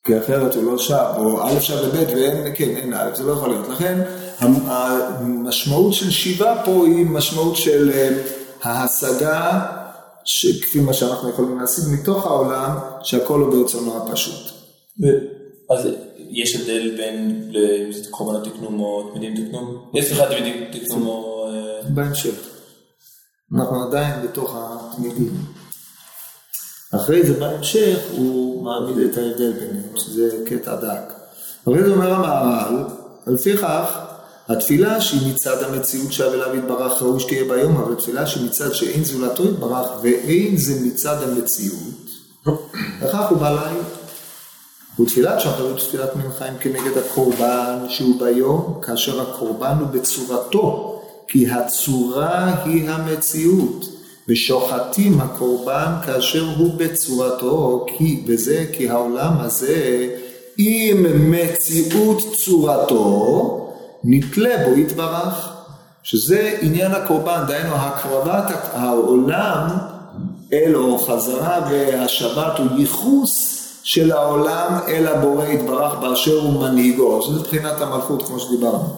כי 0.06 0.20
אחרת 0.20 0.56
הוא 0.56 0.64
לא 0.64 0.78
שב, 0.78 1.14
או 1.18 1.48
א' 1.48 1.60
שב 1.60 1.76
לב' 1.76 2.08
ואין, 2.16 2.54
כן, 2.56 2.70
אין 2.78 2.94
א', 2.94 3.16
זה 3.16 3.24
לא 3.24 3.32
יכול 3.32 3.50
להיות. 3.50 3.68
לכן 3.68 4.02
המשמעות 4.40 5.94
של 5.94 6.12
שיבה 6.12 6.62
פה 6.66 6.86
היא 6.86 7.06
משמעות 7.06 7.56
של 7.56 7.92
אה, 7.94 8.10
ההשגה, 8.64 9.66
כפי 10.62 10.80
מה 10.80 10.94
שאנחנו 10.94 11.30
יכולים 11.30 11.60
להשיג 11.60 11.84
מתוך 11.94 12.26
העולם, 12.26 12.78
שהכל 13.04 13.40
הוא 13.40 13.52
ברצונו 13.54 13.98
הפשוט. 13.98 14.52
אז 15.70 15.88
יש 16.30 16.56
הבדל 16.56 16.98
בין 16.98 17.52
קורבנות 18.10 18.44
תקנום 18.44 18.80
או 18.80 19.12
תמידים 19.14 19.46
תקנום? 19.46 19.92
יש 19.94 20.12
לך 20.12 20.22
תמידים 20.22 20.64
תקנום 20.72 21.08
או... 21.08 21.48
אה, 21.50 21.90
בהמשך. 21.90 22.36
אנחנו 23.56 23.84
עדיין 23.84 24.28
בתוך 24.28 24.56
התמידים. 24.58 25.32
אחרי 26.96 27.24
זה 27.24 27.40
בהמשך 27.40 28.00
הוא 28.12 28.64
מעמיד 28.64 28.98
את 28.98 29.18
ההבדל 29.18 29.52
ביניהם, 29.52 29.98
שזה 29.98 30.38
קטע 30.46 30.76
דק. 30.76 31.14
אחרי 31.64 31.84
זה 31.84 31.92
אומר 31.92 32.14
המהר"ל, 32.14 32.84
לפיכך 33.28 34.15
התפילה 34.50 35.02
שהיא 35.02 35.34
מצד 35.34 35.64
המציאות 35.64 36.14
שב 36.14 36.32
אליו 36.34 36.56
יתברך 36.56 37.02
ראוי 37.02 37.20
שתהיה 37.20 37.44
ביום, 37.44 37.78
אבל 37.78 37.96
תפילה 37.96 38.28
שהיא 38.28 38.46
מצד 38.46 38.74
שאין 38.74 39.04
זולתו 39.04 39.44
יתברך 39.46 39.90
ואין 40.02 40.58
זה 40.58 40.88
מצד 40.88 41.24
המציאות, 41.24 42.10
וכך 43.02 43.30
הוא 43.30 43.38
בא 43.38 43.50
לילה. 43.50 43.84
ותפילת 45.00 45.40
שחרית 45.40 45.72
ותפילת 45.72 46.16
מנחה 46.16 46.46
הם 46.46 46.54
כנגד 46.60 46.98
הקורבן 46.98 47.78
שהוא 47.90 48.20
ביום, 48.20 48.80
כאשר 48.82 49.22
הקורבן 49.22 49.78
הוא 49.80 49.88
בצורתו, 49.88 51.02
כי 51.28 51.50
הצורה 51.50 52.64
היא 52.66 52.90
המציאות. 52.90 53.86
ושוחטים 54.28 55.22
הקורבן 55.22 55.92
כאשר 56.06 56.46
הוא 56.58 56.74
בצורתו, 56.78 57.86
כי, 57.98 58.24
וזה 58.28 58.66
כי 58.74 58.90
העולם 58.90 59.34
הזה 59.40 60.08
עם 60.58 61.32
מציאות 61.32 62.36
צורתו, 62.36 63.65
נתלה 64.08 64.56
בו 64.66 64.78
יתברך, 64.78 65.50
שזה 66.04 66.58
עניין 66.62 66.92
הקורבן, 66.92 67.44
דהיינו 67.48 67.76
הקרבת 67.76 68.56
העולם 68.74 69.68
אל 70.54 70.76
או 70.76 70.98
חזרה 70.98 71.60
והשבת 71.70 72.60
הוא 72.60 72.80
ייחוס 72.80 73.62
של 73.84 74.12
העולם 74.12 74.80
אל 74.88 75.08
הבורא 75.08 75.46
יתברך 75.46 75.94
באשר 75.94 76.40
הוא 76.40 76.64
מנהיגו, 76.64 77.22
שזה 77.22 77.40
מבחינת 77.40 77.82
המלכות 77.82 78.28
כמו 78.28 78.40
שדיברנו. 78.40 78.96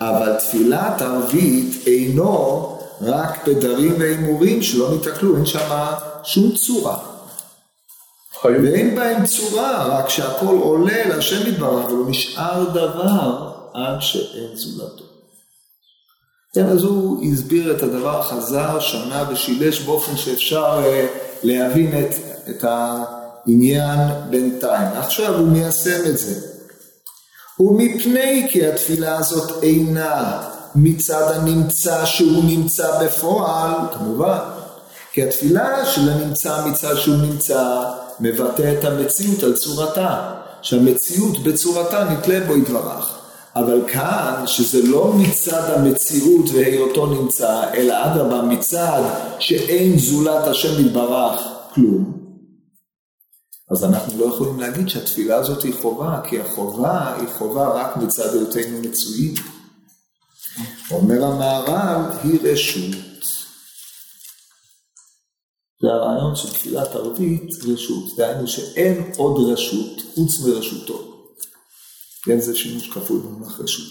אבל 0.00 0.36
תפילת 0.36 1.02
ערבית 1.02 1.86
אינו 1.86 2.78
רק 3.02 3.44
פדרים 3.44 3.94
והימורים 3.98 4.62
שלא 4.62 4.90
ניתקלו, 4.90 5.36
אין 5.36 5.46
שם 5.46 5.68
שום 6.24 6.50
צורה. 6.50 6.96
ואין 8.44 8.96
בהם 8.96 9.26
צורה, 9.26 9.84
רק 9.84 10.08
שהכל 10.08 10.58
עולה 10.60 11.08
להשם 11.08 11.50
יתברך 11.50 11.86
ולא 11.90 12.04
נשאר 12.08 12.64
דבר 12.64 13.50
עד 13.74 14.00
שאין 14.00 14.56
זולתו. 14.56 15.04
כן, 16.54 16.66
אז 16.66 16.82
הוא 16.82 17.24
הסביר 17.24 17.76
את 17.76 17.82
הדבר, 17.82 18.22
חזר 18.22 18.80
שנה 18.80 19.24
ושילש 19.30 19.80
באופן 19.80 20.16
שאפשר 20.16 20.82
uh, 20.84 21.18
להבין 21.42 22.04
את, 22.04 22.14
את 22.50 22.64
העניין 22.64 23.98
בינתיים. 24.30 24.88
עכשיו 24.96 25.38
הוא 25.38 25.48
מיישם 25.48 26.00
את 26.06 26.18
זה. 26.18 26.40
ומפני 27.60 28.46
כי 28.50 28.66
התפילה 28.66 29.18
הזאת 29.18 29.62
אינה 29.62 30.42
מצד 30.74 31.32
הנמצא 31.34 32.04
שהוא 32.04 32.44
נמצא 32.44 33.04
בפועל, 33.04 33.70
כמובן, 33.94 34.38
כי 35.12 35.22
התפילה 35.22 35.86
של 35.86 36.10
הנמצא 36.10 36.66
מצד 36.66 36.96
שהוא 36.96 37.16
נמצא 37.16 37.84
מבטא 38.20 38.74
את 38.78 38.84
המציאות 38.84 39.42
על 39.42 39.56
צורתה, 39.56 40.32
שהמציאות 40.62 41.42
בצורתה 41.42 42.04
נתלה 42.04 42.40
בו 42.46 42.56
יתברך. 42.56 43.19
אבל 43.60 43.88
כאן, 43.92 44.42
שזה 44.46 44.82
לא 44.86 45.12
מצד 45.12 45.74
המציאות 45.74 46.50
והיותו 46.54 47.06
נמצא, 47.06 47.70
אלא 47.74 47.94
אדרבה 48.04 48.42
מצד 48.42 49.02
שאין 49.38 49.98
זולת 49.98 50.46
השם 50.46 50.86
יתברך 50.86 51.40
כלום, 51.74 52.20
אז 53.70 53.84
אנחנו 53.84 54.18
לא 54.20 54.34
יכולים 54.34 54.60
להגיד 54.60 54.88
שהתפילה 54.88 55.36
הזאת 55.36 55.62
היא 55.62 55.74
חובה, 55.80 56.20
כי 56.28 56.40
החובה 56.40 57.14
היא 57.14 57.28
חובה 57.38 57.68
רק 57.68 57.96
מצד 57.96 58.34
היותנו 58.34 58.78
מצויים. 58.82 59.34
אומר 60.90 61.24
המהר"ל, 61.24 62.02
היא 62.22 62.38
רשות. 62.42 62.96
זה 65.82 65.88
הרעיון 65.88 66.36
של 66.36 66.50
תפילת 66.50 66.94
ערבית, 66.94 67.50
רשות. 67.68 68.16
דהיינו 68.16 68.48
שאין 68.48 69.12
עוד 69.16 69.52
רשות 69.52 70.02
חוץ 70.14 70.40
מרשותו. 70.40 71.09
כן, 72.24 72.40
זה 72.40 72.56
שימוש 72.56 72.90
כפוי 72.90 73.20
במונח 73.20 73.60
רשות. 73.60 73.86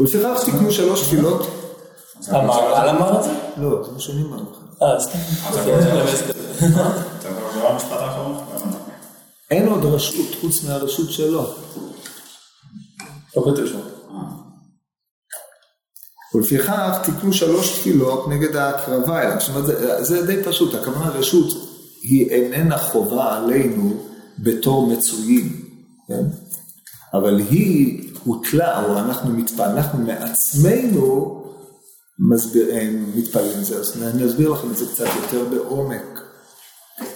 ולפיכך 0.00 0.40
תקנו 0.46 0.72
שלוש 0.72 1.02
תפילות. 1.02 1.46
המהר"ל 2.26 2.88
אמר 2.88 3.18
את 3.18 3.24
זה? 3.24 3.30
לא, 3.56 3.84
זה 3.84 3.92
מה 3.92 4.00
שאני 4.00 4.22
אומר 4.22 4.36
לך. 4.36 4.82
אה, 4.82 5.00
סתם. 5.00 5.18
אין 9.50 9.68
עוד 9.68 9.84
רשות 9.84 10.26
חוץ 10.40 10.64
מהרשות 10.64 11.10
שלו. 11.10 11.54
לא 13.36 13.42
כתוב 13.42 13.66
שם. 13.66 13.80
ולפיכך 16.34 16.98
תקנו 17.02 17.32
שלוש 17.32 17.78
תפילות 17.78 18.28
נגד 18.28 18.56
ההקרבה 18.56 19.22
אליו. 19.22 19.40
זאת 19.40 19.48
אומרת, 19.48 19.66
זה, 19.66 20.04
זה 20.04 20.26
די 20.26 20.44
פשוט, 20.44 20.74
הכוונה 20.74 21.08
רשות 21.08 21.46
היא 22.02 22.30
איננה 22.30 22.78
חובה 22.78 23.36
עלינו 23.36 24.06
בתור 24.38 24.86
מצויים, 24.86 25.64
כן? 26.08 26.24
אבל 27.14 27.38
היא 27.38 28.10
הוטלה, 28.24 28.84
או 28.84 28.98
אנחנו 28.98 29.30
מתפעל, 29.30 29.70
אנחנו 29.70 29.98
מעצמנו 29.98 31.40
מסביר, 32.18 32.70
אה, 32.70 32.90
מתפעלים 33.14 33.64
זה, 33.64 33.76
אז 33.76 34.02
אני 34.02 34.26
אסביר 34.26 34.50
לכם 34.50 34.70
את 34.70 34.76
זה 34.76 34.86
קצת 34.92 35.06
יותר 35.22 35.44
בעומק. 35.44 36.20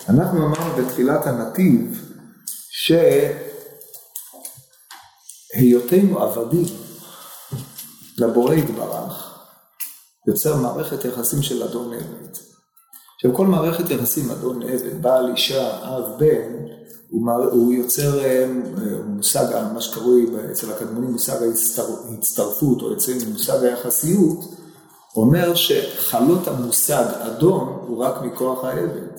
אנחנו 0.09 0.47
אמרנו 0.47 0.77
בתחילת 0.77 1.27
הנתיב 1.27 2.11
שהיותנו 5.55 6.19
עבדים 6.19 6.65
לבורא 8.19 8.55
יתברך, 8.55 9.45
יוצר 10.29 10.57
מערכת 10.57 11.05
יחסים 11.05 11.43
של 11.43 11.63
אדון 11.63 11.93
עבד. 11.95 12.37
עכשיו 13.15 13.35
כל 13.35 13.47
מערכת 13.47 13.91
יחסים 13.91 14.31
אדון 14.31 14.63
עבד, 14.63 15.03
בעל 15.03 15.31
אישה, 15.31 15.97
אב, 15.97 16.05
בן, 16.19 16.68
הוא, 17.11 17.73
יוצר 17.73 18.25
אה, 18.25 18.47
מושג, 19.07 19.45
מה 19.75 19.81
שקרוי 19.81 20.27
אצל 20.53 20.73
הקדמונים 20.73 21.11
מושג 21.11 21.37
ההצטרפות, 22.11 22.83
או 22.83 22.93
אצלנו 22.93 23.21
מושג 23.33 23.65
היחסיות, 23.65 24.39
אומר 25.17 25.55
שחלות 25.55 26.49
המושג 26.49 27.05
אדון 27.21 27.79
הוא 27.87 28.05
רק 28.05 28.23
מכוח 28.23 28.65
העבד. 28.65 29.19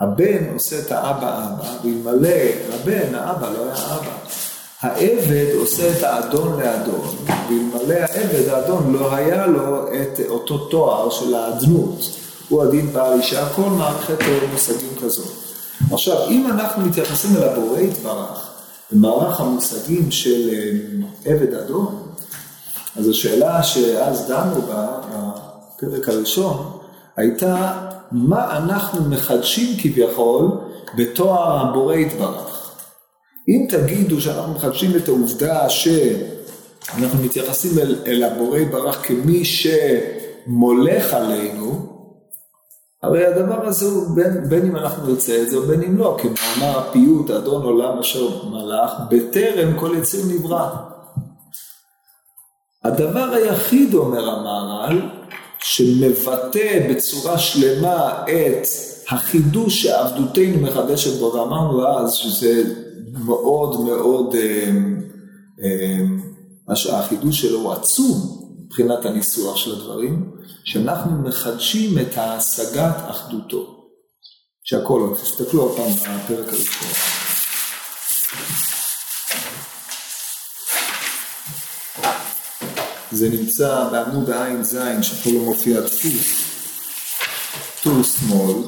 הבן 0.00 0.52
עושה 0.54 0.78
את 0.78 0.92
האבא 0.92 1.46
אבא, 1.46 1.76
ואלמלא 1.84 2.28
הבן, 2.72 3.14
האבא 3.14 3.50
לא 3.50 3.64
היה 3.64 3.74
אבא. 3.74 4.16
העבד 4.80 5.46
עושה 5.60 5.98
את 5.98 6.02
האדון 6.02 6.60
לאדון, 6.60 7.16
ואלמלא 7.26 7.94
העבד, 7.94 8.48
האדון 8.48 8.92
לא 8.92 9.14
היה 9.14 9.46
לו 9.46 9.88
את 9.88 10.20
אותו 10.28 10.58
תואר 10.58 11.10
של 11.10 11.34
האדנות. 11.34 12.00
הוא 12.48 12.62
הדין 12.62 12.92
בעל 12.92 13.12
אישה, 13.12 13.48
כל 13.48 13.62
מערכת 13.70 14.18
מושגים 14.52 14.94
כזאת. 15.02 15.51
עכשיו, 15.92 16.28
אם 16.28 16.46
אנחנו 16.46 16.86
מתייחסים 16.86 17.36
אל 17.36 17.48
הבורא 17.48 17.78
יתברך, 17.78 18.50
במערך 18.92 19.40
המושגים 19.40 20.10
של 20.10 20.48
אה, 20.52 21.32
עבד 21.32 21.54
אדון, 21.54 22.02
אז 22.96 23.08
השאלה 23.08 23.62
שאז 23.62 24.28
דנו 24.28 24.62
בה, 24.62 25.00
בפרק 25.76 26.08
הראשון, 26.08 26.78
הייתה 27.16 27.88
מה 28.12 28.56
אנחנו 28.56 29.04
מחדשים 29.04 29.76
כביכול 29.82 30.48
בתואר 30.96 31.60
הבורא 31.60 31.94
יתברך. 31.94 32.70
אם 33.48 33.66
תגידו 33.68 34.20
שאנחנו 34.20 34.54
מחדשים 34.54 34.96
את 34.96 35.08
העובדה 35.08 35.70
שאנחנו 35.70 37.24
מתייחסים 37.24 37.78
אל, 37.78 37.96
אל 38.06 38.22
הבורא 38.22 38.58
יתברך 38.58 39.06
כמי 39.06 39.44
שמולך 39.44 41.12
עלינו, 41.12 41.86
הרי 43.02 43.26
הדבר 43.26 43.66
הזה 43.66 43.86
הוא 43.86 44.16
בין, 44.16 44.48
בין 44.48 44.66
אם 44.66 44.76
אנחנו 44.76 45.06
נרצה 45.06 45.42
את 45.42 45.50
זה 45.50 45.58
ובין 45.58 45.82
אם 45.82 45.98
לא, 45.98 46.16
כמאמר 46.20 46.78
הפיוט, 46.78 47.30
אדון 47.30 47.62
עולם 47.62 47.98
אשר 47.98 48.46
מלך, 48.46 48.92
בטרם 49.10 49.78
כל 49.78 49.94
יציר 49.98 50.20
נברא. 50.28 50.68
הדבר 52.84 53.30
היחיד, 53.34 53.94
אומר 53.94 54.28
המהר"ל, 54.28 55.00
שמבטא 55.58 56.88
בצורה 56.90 57.38
שלמה 57.38 58.24
את 58.24 58.66
החידוש 59.08 59.82
שעבדותנו 59.82 60.60
מחדשת 60.60 61.20
בו, 61.20 61.32
ואמרנו 61.34 61.88
אז 61.88 62.12
שזה 62.12 62.62
מאוד 63.12 63.80
מאוד, 63.80 64.34
אה, 64.34 64.70
אה, 65.62 66.98
החידוש 66.98 67.40
שלו 67.40 67.58
הוא 67.58 67.72
עצום 67.72 68.42
מבחינת 68.66 69.06
הניסוח 69.06 69.56
של 69.56 69.72
הדברים, 69.72 70.31
שאנחנו 70.64 71.28
מחדשים 71.28 71.98
את 71.98 72.18
ההשגת 72.18 72.96
אחדותו. 73.10 73.82
שהכל, 74.64 75.14
תסתכלו 75.22 75.62
עוד 75.62 75.76
פעם 75.76 75.92
בפרק 75.92 76.48
הראשון. 76.48 76.88
זה 83.12 83.28
נמצא 83.28 83.88
בעמוד 83.92 84.30
ע"ז, 84.30 84.78
שפה 85.02 85.30
לא 85.30 85.40
מופיע 85.40 85.80
דפוס, 85.80 86.42
טור 87.82 88.02
שמאל. 88.02 88.62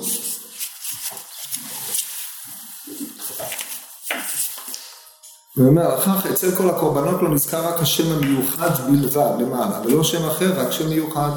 הוא 5.56 5.66
אומר, 5.66 5.94
לכך 5.94 6.26
אצל 6.26 6.56
כל 6.56 6.70
הקורבנות 6.70 7.22
לא 7.22 7.28
נזכר 7.28 7.68
רק 7.68 7.80
השם 7.80 8.12
המיוחד 8.12 8.90
בלבד 8.90 9.30
למעלה, 9.40 9.80
ולא 9.84 10.04
שם 10.04 10.24
אחר, 10.24 10.60
רק 10.60 10.72
שם 10.72 10.88
מיוחד. 10.88 11.30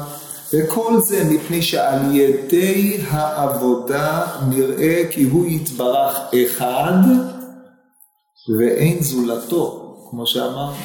וכל 0.52 1.00
זה 1.00 1.24
מפני 1.24 1.62
שעל 1.62 2.16
ידי 2.16 3.00
העבודה 3.08 4.26
נראה 4.48 5.02
כי 5.10 5.22
הוא 5.22 5.46
יתברך 5.46 6.18
אחד 6.46 7.02
ואין 8.58 9.02
זולתו, 9.02 9.96
כמו 10.10 10.26
שאמרנו. 10.26 10.76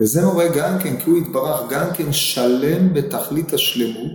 וזה 0.00 0.24
מורה 0.24 0.48
גם 0.48 0.78
כן, 0.78 1.00
כי 1.00 1.10
הוא 1.10 1.18
יתברך 1.18 1.60
גם 1.70 1.86
כן 1.94 2.12
שלם 2.12 2.94
בתכלית 2.94 3.52
השלמות, 3.52 4.12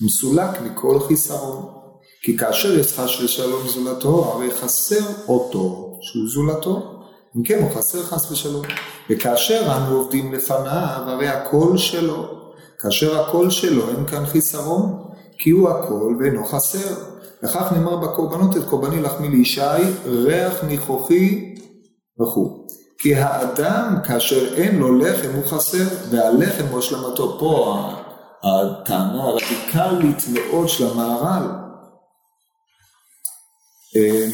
מסולק 0.00 0.60
מכל 0.60 1.00
חיסרון. 1.08 1.68
כי 2.22 2.36
כאשר 2.36 2.78
יש 2.78 2.98
חש 2.98 3.20
ושלום 3.20 3.68
זולתו, 3.68 4.24
הרי 4.24 4.50
חסר 4.50 5.04
אותו 5.28 5.98
שהוא 6.02 6.28
זולתו. 6.28 7.02
אם 7.36 7.42
כן, 7.42 7.58
הוא 7.62 7.70
חסר 7.74 8.02
חס 8.02 8.30
ושלום. 8.30 8.62
וכאשר 9.10 9.76
אנו 9.76 9.96
עובדים 9.96 10.32
לפניו, 10.32 11.02
הרי 11.06 11.28
הכל 11.28 11.78
שלו. 11.78 12.41
כאשר 12.82 13.20
הכל 13.20 13.50
שלו, 13.50 13.88
אין 13.88 14.06
כאן 14.06 14.26
חיסרון, 14.26 15.02
כי 15.38 15.50
הוא 15.50 15.70
הכל 15.70 16.16
ואינו 16.20 16.44
חסר. 16.44 16.94
וכך 17.42 17.72
נאמר 17.72 17.96
בקורבנות 17.96 18.56
את 18.56 18.62
קורבני 18.70 19.00
לחמי 19.00 19.28
לישי, 19.28 19.60
ריח 20.06 20.64
ניחוחי 20.64 21.54
וכו'. 22.20 22.66
כי 22.98 23.14
האדם 23.14 23.96
כאשר 24.04 24.54
אין 24.54 24.78
לו 24.78 24.98
לחם 24.98 25.28
הוא 25.34 25.44
חסר, 25.44 25.84
והלחם 26.10 26.64
הוא 26.70 26.78
השלמתו. 26.78 27.38
פה 27.38 27.82
הטענה 28.44 29.22
הרדיקלית 29.22 30.24
מאוד 30.32 30.68
של 30.68 30.86
המהר"ל. 30.86 31.46
אמ, 33.96 34.30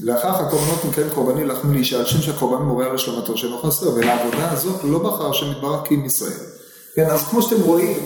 לאחר 0.00 0.28
הקורבנות 0.28 0.84
נקראים 0.88 1.10
קורבני 1.10 1.44
לחמי 1.44 1.74
לאישה, 1.74 1.98
על 1.98 2.06
שם 2.06 2.22
שהקורבן 2.22 2.62
מורה 2.64 2.86
על 2.86 2.94
השלמתו 2.94 3.36
שאינו 3.36 3.58
חסר, 3.58 3.94
ולעבודה 3.94 4.50
הזאת 4.50 4.84
לא 4.84 4.98
בחר 4.98 5.30
השם 5.30 5.50
יתברך 5.50 5.88
כי 5.88 5.94
עם 5.94 6.04
ישראל. 6.04 6.57
כן, 6.98 7.10
אז 7.10 7.22
כמו 7.22 7.42
שאתם 7.42 7.62
רואים, 7.62 7.96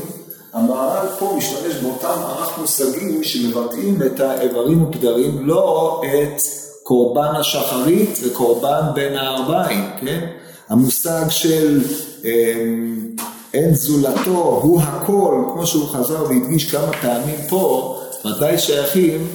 המהר"ל 0.52 1.06
פה 1.18 1.34
משתמש 1.38 1.74
באותם 1.74 2.18
מערך 2.18 2.58
מושגים 2.58 3.24
שמבטאים 3.24 4.02
את 4.06 4.20
האיברים 4.20 4.84
ופדרים, 4.84 5.48
לא 5.48 6.00
את 6.04 6.42
קורבן 6.82 7.34
השחרית 7.36 8.18
וקורבן 8.22 8.80
בין 8.94 9.16
הערביים, 9.16 9.90
כן? 10.00 10.26
המושג 10.68 11.24
של 11.28 11.80
אמ, 12.24 13.08
אין 13.54 13.74
זולתו, 13.74 14.60
הוא 14.62 14.80
הכל, 14.82 15.44
כמו 15.52 15.66
שהוא 15.66 15.88
חזר 15.88 16.24
והדגיש 16.28 16.70
כמה 16.70 16.92
פעמים 17.02 17.36
פה, 17.48 17.96
מתי 18.24 18.58
שייכים 18.58 19.26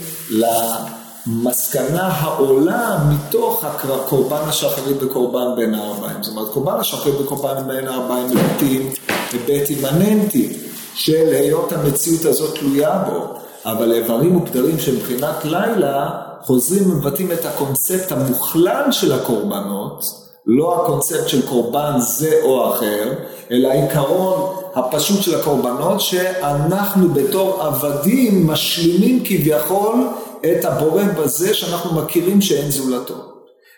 למסקנה 1.28 2.08
העולה 2.08 2.98
מתוך 3.10 3.66
קורבן 4.10 4.42
השחרית 4.48 5.04
וקורבן 5.04 5.56
בין 5.56 5.74
הערביים. 5.74 6.24
זאת 6.24 6.38
אומרת, 6.38 6.54
קורבן 6.54 6.80
השחרית 6.80 7.16
וקורבן 7.22 7.68
בין 7.68 7.88
הערביים 7.88 8.26
מבטאים 8.26 8.90
היבט 9.32 9.70
אימננטי 9.70 10.54
של 10.94 11.30
היות 11.32 11.74
המציאות 11.74 12.26
הזאת 12.26 12.60
תלויה 12.60 12.98
בו, 12.98 13.34
אבל 13.66 13.92
איברים 13.92 14.38
ופדרים 14.38 14.80
שמבחינת 14.80 15.46
לילה 15.46 16.10
חוזרים 16.42 16.92
ומבטאים 16.92 17.32
את 17.32 17.46
הקונספט 17.46 18.12
המוכלל 18.12 18.92
של 18.92 19.12
הקורבנות, 19.14 20.06
לא 20.46 20.82
הקונספט 20.82 21.28
של 21.28 21.48
קורבן 21.48 21.94
זה 22.00 22.40
או 22.44 22.74
אחר, 22.74 23.14
אלא 23.52 23.68
העיקרון 23.68 24.56
הפשוט 24.76 25.22
של 25.22 25.40
הקורבנות, 25.40 26.02
שאנחנו 26.02 27.10
בתור 27.10 27.62
עבדים 27.62 28.48
משלימים 28.48 29.24
כביכול 29.26 30.08
את 30.46 30.66
הבורא 30.66 31.04
בזה 31.04 31.54
שאנחנו 31.54 32.02
מכירים 32.02 32.42
שאין 32.42 32.72
זולתו. 32.72 33.16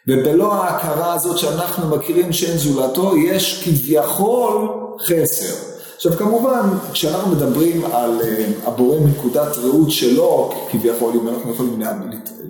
ובלא 0.07 0.53
ההכרה 0.53 1.13
הזאת 1.13 1.37
שאנחנו 1.37 1.97
מכירים 1.97 2.33
שאין 2.33 2.57
זולתו, 2.57 3.17
יש 3.17 3.63
כביכול 3.63 4.67
חסר. 4.99 5.69
עכשיו 5.95 6.11
כמובן, 6.11 6.69
כשאנחנו 6.91 7.31
מדברים 7.31 7.85
על 7.85 8.21
אה, 8.21 8.45
הבורא 8.65 8.99
מנקודת 8.99 9.57
ראות 9.57 9.91
שלו, 9.91 10.53
כביכול, 10.71 11.13
אם 11.13 11.27
אנחנו 11.27 11.51
יכולים 11.51 11.81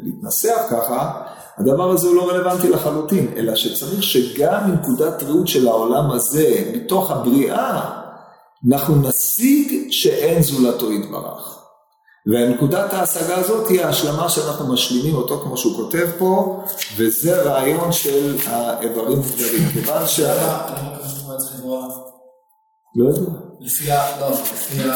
להתנסח 0.03 0.61
ככה, 0.69 1.11
הדבר 1.57 1.91
הזה 1.91 2.07
הוא 2.07 2.15
לא 2.15 2.29
רלוונטי 2.29 2.69
לחלוטין, 2.69 3.33
אלא 3.37 3.55
שצריך 3.55 4.03
שגם 4.03 4.69
מנקודת 4.69 5.23
ראות 5.23 5.47
של 5.47 5.67
העולם 5.67 6.11
הזה, 6.11 6.71
מתוך 6.75 7.11
הבריאה, 7.11 7.89
אנחנו 8.69 8.95
נשיג 8.95 9.91
שאין 9.91 10.41
זולתו 10.41 10.91
יתברך. 10.91 11.58
ונקודת 12.29 12.93
ההשגה 12.93 13.37
הזאת 13.37 13.67
היא 13.67 13.81
ההשלמה 13.85 14.29
שאנחנו 14.29 14.73
משלימים 14.73 15.15
אותו 15.15 15.39
כמו 15.39 15.57
שהוא 15.57 15.75
כותב 15.75 16.07
פה, 16.17 16.63
וזה 16.97 17.41
רעיון 17.41 17.91
של 17.91 18.37
האיברים 18.45 19.19
וגדרים. 19.19 19.69
כיוון 19.73 20.07
שה... 20.07 20.59
לא 22.95 23.09
יודע. 23.09 23.31
לפי 23.59 23.91
ה... 23.91 24.19
לא, 24.19 24.31
לפי 24.31 24.83
ה... 24.83 24.95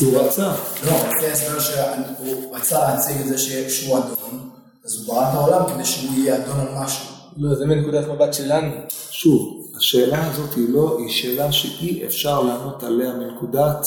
הוא 0.00 0.18
רצה. 0.18 0.52
לא, 0.86 0.92
לפי 0.92 1.26
ההסבר 1.26 1.60
שהוא 1.60 2.56
רצה 2.56 2.78
להציג 2.78 3.20
את 3.20 3.26
זה 3.26 3.38
שהוא 3.68 3.98
אדון, 3.98 4.50
אז 4.84 4.96
הוא 4.96 5.06
ברא 5.06 5.28
את 5.28 5.34
העולם 5.34 5.74
כדי 5.74 5.84
שהוא 5.84 6.10
יהיה 6.16 6.36
אדון 6.36 6.60
על 6.60 6.68
משהו. 6.74 7.06
לא, 7.36 7.54
זה 7.54 7.66
מנקודת 7.66 8.08
מבט 8.08 8.34
שלנו. 8.34 8.70
שוב, 9.10 9.72
השאלה 9.78 10.26
הזאת 10.26 10.54
היא 10.54 10.68
לא, 10.68 10.96
היא 10.98 11.08
שאלה 11.10 11.52
שאי 11.52 12.06
אפשר 12.06 12.42
לענות 12.42 12.82
עליה 12.82 13.12
מנקודת 13.12 13.86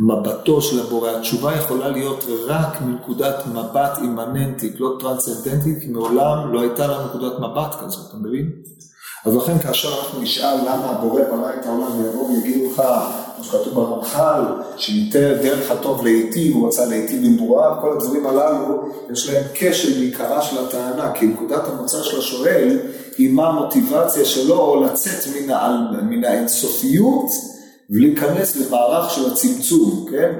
מבטו 0.00 0.62
של 0.62 0.80
הבורא. 0.80 1.10
התשובה 1.10 1.56
יכולה 1.56 1.88
להיות 1.88 2.24
רק 2.46 2.80
מנקודת 2.80 3.46
מבט 3.46 3.98
אימננטית, 4.02 4.80
לא 4.80 4.96
טרנסצנדנטית, 5.00 5.88
מעולם 5.88 6.52
לא 6.52 6.60
הייתה 6.60 6.86
לה 6.86 7.04
נקודת 7.04 7.38
מבט 7.38 7.74
כזאת, 7.84 8.08
אתה 8.08 8.16
מבין? 8.16 8.50
אז 9.24 9.36
לכן 9.36 9.58
כאשר 9.58 9.88
אנחנו 9.98 10.20
נשאל 10.20 10.54
למה 10.60 10.90
הבורא 10.90 11.22
ברא 11.22 11.50
את 11.60 11.66
העולם 11.66 12.02
ויבואו 12.02 12.28
ויגידו 12.28 12.70
לך 12.70 12.82
כמו 13.36 13.44
שכתוב 13.44 13.74
ברמח"ל, 13.74 14.42
שניתן 14.76 15.34
דרך 15.42 15.70
הטוב 15.70 16.04
להיטיב, 16.04 16.56
הוא 16.56 16.68
רצה 16.68 16.86
להיטיב 16.86 17.24
עם 17.24 17.36
בוראיו, 17.36 17.72
כל 17.80 17.92
הדברים 17.92 18.26
הללו, 18.26 18.82
יש 19.12 19.30
להם 19.30 19.44
קשר 19.54 19.88
מעיקרה 19.98 20.42
של 20.42 20.64
הטענה, 20.64 21.12
כי 21.12 21.26
נקודת 21.26 21.68
המוצא 21.68 22.02
של 22.02 22.18
השואל 22.18 22.78
היא 23.18 23.32
מה 23.32 23.48
המוטיבציה 23.48 24.24
שלו 24.24 24.84
לצאת 24.84 25.26
מן, 25.34 25.54
מן 26.02 26.24
האינסופיות 26.24 27.30
ולהיכנס 27.90 28.56
למערך 28.56 29.10
של 29.10 29.32
הצמצום, 29.32 30.06
כן? 30.10 30.32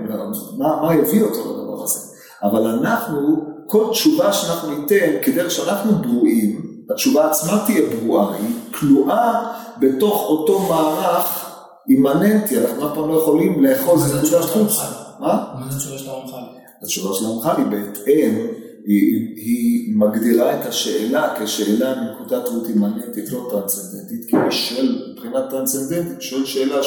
מה, 0.58 0.82
מה 0.82 0.94
יביא 0.94 1.22
אותו 1.22 1.38
לדבר 1.38 1.82
הזה? 1.84 2.00
אבל 2.42 2.66
אנחנו, 2.66 3.44
כל 3.66 3.86
תשובה 3.90 4.32
שאנחנו 4.32 4.78
ניתן, 4.78 5.12
כדרך 5.22 5.50
שאנחנו 5.50 5.92
ברואים, 5.92 6.70
התשובה 6.90 7.30
עצמה 7.30 7.62
תהיה 7.66 7.82
ברואה, 7.96 8.34
היא 8.34 8.54
כלואה 8.70 9.52
בתוך 9.80 10.26
אותו 10.28 10.58
מערך 10.58 11.46
אימננטי, 11.88 12.58
אנחנו 12.58 12.88
אף 12.88 12.94
פעם 12.94 13.08
לא 13.08 13.18
יכולים 13.18 13.64
לאחוז 13.64 14.14
את 14.14 14.18
התשובה 14.18 14.38
נקודת 14.38 14.52
חוץ. 14.52 14.78
הרמח"ל? 14.78 15.20
מה? 15.20 15.44
מה 15.60 15.66
זה 15.70 15.76
התשובה 15.76 15.98
של 15.98 16.10
הרמח"ל? 16.10 16.60
התשובה 16.82 17.14
של 17.14 17.24
הרמח"ל 17.24 17.56
היא 17.56 17.66
בהתאם, 17.66 18.46
היא, 18.86 19.36
היא 19.36 19.96
מגדירה 19.96 20.60
את 20.60 20.66
השאלה 20.66 21.34
כשאלה 21.40 21.94
מנקודת 21.94 22.48
ראות 22.48 22.68
אימננטית, 22.68 23.32
לא 23.32 23.48
טרנסצנדנטית, 23.50 24.24
כי 24.30 24.36
מי 24.36 24.52
שואל 24.52 25.12
מבחינה 25.12 25.50
טרנסצנדנטית, 25.50 26.22
שואל 26.22 26.44
שאלה 26.44 26.82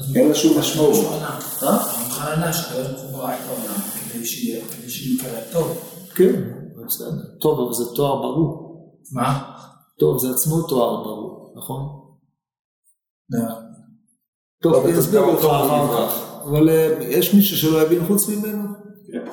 שאין 0.00 0.28
לה 0.28 0.34
שום 0.34 0.58
משמעות. 0.58 0.94
הוא 0.94 1.14
ענה. 1.16 1.38
אה? 1.62 1.68
הרמח"ל 1.68 2.32
ענה 2.32 2.52
שהקדוש 2.52 2.86
ברוך 2.86 3.02
הוא 3.02 3.12
ברא 3.12 3.34
את 3.34 3.40
העולם 3.48 3.80
כדי 4.12 4.26
שיהיה, 4.26 4.64
טוב. 5.52 5.78
כן, 6.14 6.42
בסדר. 6.86 7.38
טוב, 7.40 7.60
אבל 7.60 7.74
זה 7.74 7.84
תואר 7.94 8.22
ברור. 8.22 8.68
מה? 9.12 9.52
טוב, 9.98 10.18
זה 10.18 10.30
עצמו 10.30 10.62
תואר 10.62 11.04
ברור, 11.04 11.54
נכון? 11.56 11.82
לא. 13.30 13.54
טוב, 14.62 14.72
לא, 14.72 14.84
אני 14.84 14.98
אסביר 14.98 15.26
לך 15.26 15.44
אחר. 15.44 16.08
כך. 16.08 16.28
אבל 16.44 16.68
אה, 16.68 16.96
יש 17.00 17.34
מישהו 17.34 17.56
שלא 17.56 17.82
יבין 17.82 18.06
חוץ 18.06 18.28
ממנו? 18.28 18.68
כן. 19.12 19.30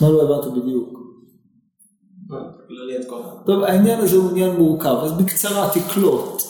מה 0.00 0.08
לא 0.08 0.22
הבנת 0.22 0.52
בדיוק? 0.52 1.02
כל 3.08 3.22
ה... 3.22 3.46
טוב, 3.46 3.62
העניין 3.62 4.00
הזה 4.00 4.16
הוא 4.16 4.30
עניין 4.30 4.56
מורכב, 4.56 4.96
אז 5.02 5.12
בקצרה 5.12 5.70
תקלוט. 5.74 6.42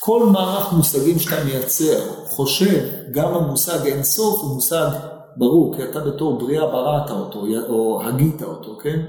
כל 0.00 0.26
מערך 0.26 0.72
מושגים 0.72 1.18
שאתה 1.18 1.44
מייצר, 1.44 2.00
חושב, 2.40 2.88
גם 3.10 3.34
המושג 3.34 3.86
אינסוף 3.86 4.40
הוא 4.42 4.54
מושג 4.54 4.90
ברור, 5.36 5.76
כי 5.76 5.84
אתה 5.84 6.00
בתור 6.00 6.38
בריאה 6.38 6.66
בראת 6.66 7.10
אותו, 7.10 7.46
או 7.68 8.02
הגית 8.04 8.42
אותו, 8.42 8.78
כן? 8.82 9.00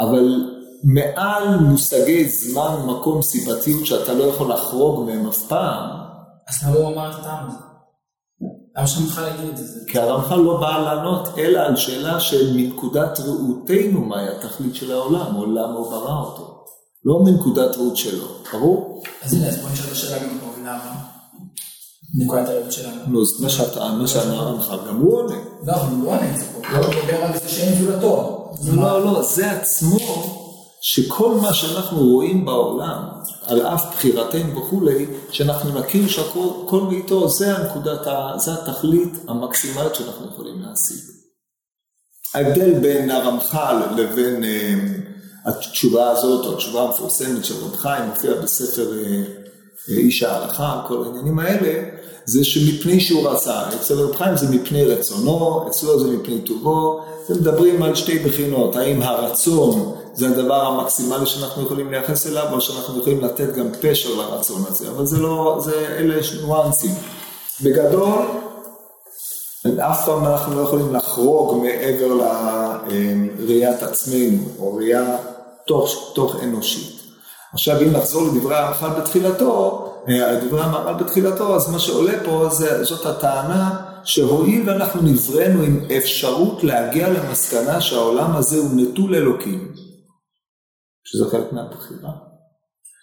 אבל 0.00 0.50
מעל 0.84 1.56
מושגי 1.56 2.28
זמן, 2.28 2.76
מקום, 2.86 3.22
סיבתיות, 3.22 3.86
שאתה 3.86 4.14
לא 4.14 4.24
יכול 4.24 4.52
לחרוג 4.52 5.06
מהם 5.06 5.26
אף 5.26 5.42
פעם, 5.42 5.90
אז 6.48 6.64
למה 6.64 6.76
הוא 6.76 6.94
אמר 6.94 7.10
את 7.10 7.14
הטעם 7.20 7.46
הזה? 7.48 7.58
למה 8.76 8.86
שהרמח"ל 8.86 9.28
יגיד 9.34 9.48
את 9.48 9.56
זה? 9.56 9.80
כי 9.86 9.98
הרמח"ל 9.98 10.36
לא 10.36 10.60
בא 10.60 10.78
לענות 10.78 11.28
אלא 11.38 11.58
על 11.58 11.76
שאלה 11.76 12.20
של 12.20 12.56
מנקודת 12.56 13.20
ראותנו 13.20 14.00
מהי 14.00 14.28
התכלית 14.28 14.74
של 14.74 14.92
העולם, 14.92 15.36
או 15.36 15.46
למה 15.46 15.74
הוא 15.74 15.90
ברא 15.90 16.20
אותו. 16.20 16.64
לא 17.04 17.18
מנקודת 17.24 17.76
ראות 17.76 17.96
שלו, 17.96 18.26
ברור? 18.52 19.02
אז 19.22 19.34
הנה, 19.34 19.48
אז 19.48 19.56
בוא 19.56 19.70
נשאל 19.70 19.86
את 19.86 19.92
השאלה 19.92 20.18
גם 20.18 20.38
פה, 20.38 20.46
למה? 20.60 21.09
נקודת 22.14 22.48
הראות 22.48 22.72
שלנו. 22.72 23.00
נו, 23.06 23.22
אז 23.22 23.40
מה 23.40 24.08
שאמר 24.08 24.40
הרמח"ל, 24.40 24.76
גם 24.88 24.96
הוא 24.96 25.18
עונה. 25.18 25.36
לא, 25.66 25.72
אבל 25.72 25.94
הוא 25.94 26.04
לא 26.04 26.10
עונה 26.10 26.34
את 26.34 26.38
זה 26.38 26.44
פה. 26.44 26.68
הוא 26.68 26.78
לא 26.78 26.88
מדבר 26.88 27.24
על 27.24 27.38
זה 27.38 27.48
שאין 27.48 27.74
זולתו. 27.74 28.50
לא, 28.72 29.04
לא, 29.04 29.22
זה 29.22 29.50
עצמו, 29.50 29.98
שכל 30.82 31.34
מה 31.42 31.54
שאנחנו 31.54 32.08
רואים 32.08 32.44
בעולם, 32.44 33.02
על 33.46 33.66
אף 33.66 33.94
בחירתנו 33.94 34.56
וכולי, 34.56 35.06
שאנחנו 35.30 35.80
נכיר 35.80 36.08
שהכל 36.08 36.48
כל 36.66 36.80
מאיתו, 36.80 37.28
זה 37.28 37.56
הנקודת, 37.56 38.06
זה 38.36 38.52
התכלית 38.54 39.14
המקסימלית 39.28 39.94
שאנחנו 39.94 40.26
יכולים 40.26 40.62
להשיג. 40.62 40.98
ההבדל 42.34 42.78
בין 42.78 43.10
הרמח"ל 43.10 43.82
לבין 43.96 44.44
אה, 44.44 44.74
התשובה 45.46 46.10
הזאת, 46.10 46.46
או 46.46 46.52
התשובה 46.52 46.82
המפורסמת 46.82 47.44
של 47.44 47.54
רב 47.64 47.76
חיים, 47.76 48.08
מופיע 48.08 48.34
בספר 48.34 48.92
אה, 48.92 49.22
אה, 49.88 49.94
איש 49.94 50.22
ההלכה, 50.22 50.84
כל 50.88 51.04
העניינים 51.04 51.38
האלה, 51.38 51.99
זה 52.24 52.44
שמפני 52.44 53.00
שהוא 53.00 53.28
רצה, 53.28 53.68
אצל 53.68 53.94
רב 53.94 54.16
חיים 54.16 54.36
זה 54.36 54.50
מפני 54.50 54.84
רצונו, 54.84 55.68
אצלו 55.68 56.00
זה 56.00 56.08
מפני 56.08 56.40
טובו, 56.40 57.00
הם 57.28 57.36
מדברים 57.36 57.82
על 57.82 57.94
שתי 57.94 58.18
בחינות, 58.18 58.76
האם 58.76 59.02
הרצון 59.02 59.92
זה 60.14 60.28
הדבר 60.28 60.66
המקסימלי 60.66 61.26
שאנחנו 61.26 61.62
יכולים 61.62 61.90
לייחס 61.90 62.26
אליו, 62.26 62.46
או 62.52 62.60
שאנחנו 62.60 63.00
יכולים 63.00 63.20
לתת 63.20 63.54
גם 63.54 63.66
פשר 63.80 64.14
לרצון 64.14 64.62
הזה, 64.68 64.90
אבל 64.90 65.06
זה 65.06 65.18
לא, 65.18 65.60
זה, 65.64 65.96
אלה 65.98 66.14
ניואנסים. 66.44 66.94
בגדול, 67.62 68.22
אף 69.78 70.06
פעם 70.06 70.24
אנחנו 70.24 70.60
לא 70.60 70.66
יכולים 70.66 70.94
לחרוג 70.94 71.62
מעבר 71.62 72.14
לראיית 72.14 73.82
עצמנו, 73.82 74.38
או 74.58 74.74
ראייה 74.74 75.16
תוך, 75.66 76.12
תוך 76.14 76.36
אנושית. 76.42 77.00
עכשיו 77.52 77.82
אם 77.82 77.90
נחזור 77.92 78.22
לדברי 78.22 78.56
המהר"ל 78.56 79.00
בתחילתו, 79.00 79.86
דברי 80.44 80.62
המהר"ל 80.62 80.94
בתחילתו, 80.94 81.56
אז 81.56 81.70
מה 81.70 81.78
שעולה 81.78 82.24
פה 82.24 82.48
זה, 82.52 82.84
זאת 82.84 83.06
הטענה 83.06 83.86
שהואיל 84.04 84.68
ואנחנו 84.68 85.02
נבראנו 85.02 85.62
עם 85.62 85.80
אפשרות 85.98 86.64
להגיע 86.64 87.08
למסקנה 87.08 87.80
שהעולם 87.80 88.36
הזה 88.36 88.56
הוא 88.56 88.70
נטול 88.74 89.14
אלוקים, 89.14 89.72
שזה 91.04 91.30
חלק 91.30 91.52
מהבחירה. 91.52 92.10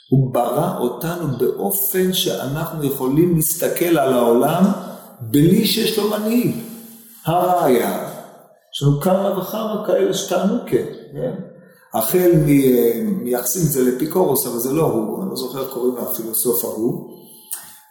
הוא 0.09 0.33
ברא 0.33 0.77
אותנו 0.79 1.37
באופן 1.37 2.13
שאנחנו 2.13 2.83
יכולים 2.83 3.35
להסתכל 3.35 3.97
על 3.97 4.13
העולם 4.13 4.63
בלי 5.21 5.65
שיש 5.65 5.97
לו 5.97 6.09
מנהיג. 6.09 6.55
הראיה, 7.25 8.09
יש 8.73 8.83
לנו 8.83 9.01
כמה 9.01 9.39
וכמה 9.39 9.83
כאלה 9.87 10.13
שטענו 10.13 10.59
כן, 10.65 10.85
כן. 11.13 11.33
החל 11.93 12.31
מ- 12.45 13.23
מייחסים 13.23 13.61
את 13.61 13.71
זה 13.71 13.83
לאפיקורוס, 13.83 14.47
אבל 14.47 14.59
זה 14.59 14.73
לא 14.73 14.83
הוא, 14.83 15.21
אני 15.21 15.29
לא 15.29 15.35
זוכר 15.35 15.61
איך 15.61 15.69
קוראים 15.73 15.93
לפילוסוף 16.11 16.65
ההוא, 16.65 17.09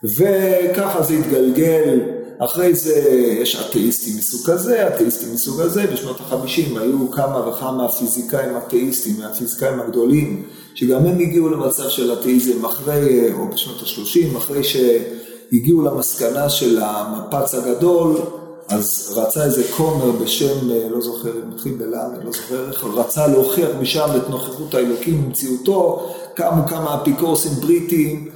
וככה 0.04 1.02
זה 1.02 1.14
התגלגל, 1.14 2.00
אחרי 2.38 2.74
זה 2.74 2.94
יש 3.40 3.56
אתאיסטים 3.60 4.16
מסוג 4.18 4.50
כזה, 4.50 4.88
אתאיסטים 4.88 5.34
מסוג 5.34 5.60
הזה, 5.60 5.86
בשנות 5.86 6.20
החמישים 6.20 6.76
היו 6.76 7.10
כמה 7.10 7.48
וכמה 7.48 7.88
פיזיקאים 7.88 8.56
אתאיסטים, 8.56 9.14
מהפיזיקאים 9.18 9.80
הגדולים, 9.80 10.42
שגם 10.74 11.06
הם 11.06 11.18
הגיעו 11.18 11.48
למצב 11.48 11.88
של 11.88 12.12
אתאיזם 12.12 12.64
אחרי, 12.64 13.32
או 13.32 13.48
בשנות 13.48 13.82
השלושים, 13.82 14.36
אחרי 14.36 14.62
שהגיעו 14.64 15.82
למסקנה 15.82 16.50
של 16.50 16.78
המפץ 16.82 17.54
הגדול, 17.54 18.16
אז 18.68 19.14
רצה 19.16 19.44
איזה 19.44 19.62
כומר 19.76 20.12
בשם, 20.12 20.70
לא 20.90 21.00
זוכר, 21.00 21.32
מתחיל 21.54 21.74
בלמד, 21.74 22.24
לא 22.24 22.32
זוכר 22.32 22.68
איך, 22.68 22.84
רצה 22.84 23.26
להוכיח 23.26 23.68
משם 23.80 24.08
את 24.16 24.30
נוכחות 24.30 24.74
האלוקים 24.74 25.24
במציאותו, 25.24 26.12
קמו 26.34 26.66
כמה 26.68 26.94
אפיקורסים 26.94 27.52
בריטיים, 27.52 28.30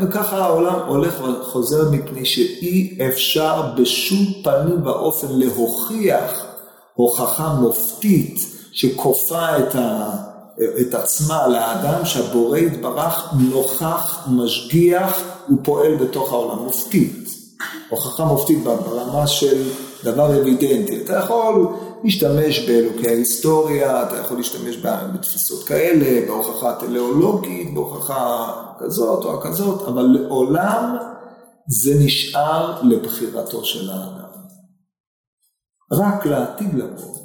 וככה 0.00 0.36
העולם 0.36 0.78
הולך 0.88 1.20
וחוזר 1.20 1.90
מפני 1.90 2.24
שאי 2.24 2.98
אפשר 3.08 3.62
בשום 3.76 4.24
פנים 4.44 4.86
ואופן 4.86 5.26
להוכיח 5.30 6.46
הוכחה 6.94 7.54
מופתית 7.60 8.38
שכופה 8.72 9.58
את, 9.58 9.74
ה, 9.74 10.10
את 10.80 10.94
עצמה 10.94 11.48
לאדם 11.48 12.04
שהבורא 12.04 12.58
יתברך 12.58 13.32
נוכח, 13.38 14.28
משגיח 14.30 15.22
ופועל 15.52 15.96
בתוך 15.96 16.32
העולם 16.32 16.64
מופתית. 16.64 17.27
הוכחה 17.88 18.24
מופתית 18.24 18.64
ברמה 18.64 19.26
של 19.26 19.68
דבר 20.04 20.40
אבידנטי. 20.40 21.04
אתה 21.04 21.16
יכול 21.16 21.68
להשתמש 22.04 22.68
באלוקי 22.68 23.08
ההיסטוריה, 23.08 24.02
אתה 24.02 24.16
יכול 24.16 24.36
להשתמש 24.36 24.76
בתפיסות 25.14 25.64
כאלה, 25.64 26.26
בהוכחה 26.26 26.74
טליאולוגית, 26.80 27.74
בהוכחה 27.74 28.52
כזאת 28.78 29.24
או 29.24 29.40
כזאת, 29.40 29.88
אבל 29.88 30.02
לעולם 30.02 30.96
זה 31.68 31.94
נשאר 32.04 32.82
לבחירתו 32.82 33.64
של 33.64 33.90
האדם. 33.90 34.28
רק 35.92 36.26
לעתיד 36.26 36.74
לבוא. 36.74 37.16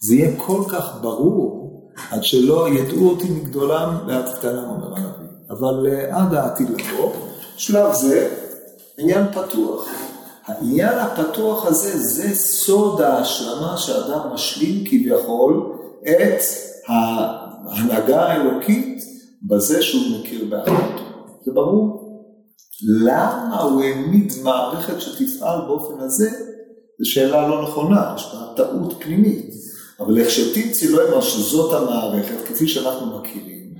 זה 0.00 0.14
יהיה 0.14 0.30
כל 0.36 0.62
כך 0.68 0.98
ברור, 1.00 1.62
עד 2.10 2.22
שלא 2.22 2.68
ידעו 2.68 3.10
אותי 3.10 3.30
מגדולם 3.30 3.98
ועד 4.06 4.34
קטנם, 4.34 4.64
אומר 4.70 4.96
הנביא. 4.96 5.28
אבל 5.50 5.86
עד 6.10 6.34
העתיד 6.34 6.70
לבוא, 6.70 7.12
שלב 7.56 7.92
זה 7.92 8.31
עניין 8.98 9.32
פתוח. 9.32 9.88
העניין 10.46 10.98
הפתוח 10.98 11.66
הזה, 11.66 11.98
זה 11.98 12.34
סוד 12.34 13.00
ההשלמה 13.00 13.76
שאדם 13.76 14.20
משלים 14.34 14.84
כביכול 14.86 15.72
את 16.08 16.42
ההנהגה 16.88 18.22
האלוקית 18.22 19.02
בזה 19.48 19.82
שהוא 19.82 20.18
מכיר 20.18 20.44
באחדותו. 20.44 21.02
זה 21.44 21.52
ברור. 21.52 22.02
למה 23.04 23.60
הוא 23.60 23.82
העמיד 23.82 24.32
מערכת 24.42 25.00
שתפעל 25.00 25.60
באופן 25.66 26.00
הזה? 26.00 26.30
זו 26.98 27.10
שאלה 27.10 27.48
לא 27.48 27.62
נכונה, 27.62 28.14
יש 28.16 28.34
בה 28.34 28.64
טעות 28.64 28.94
פנימית. 29.02 29.50
אבל 30.00 30.18
איך 30.18 30.30
שתמצי 30.30 30.88
לא 30.88 31.08
אמר 31.08 31.20
שזאת 31.20 31.82
המערכת 31.82 32.48
כפי 32.48 32.68
שאנחנו 32.68 33.18
מכירים, 33.18 33.74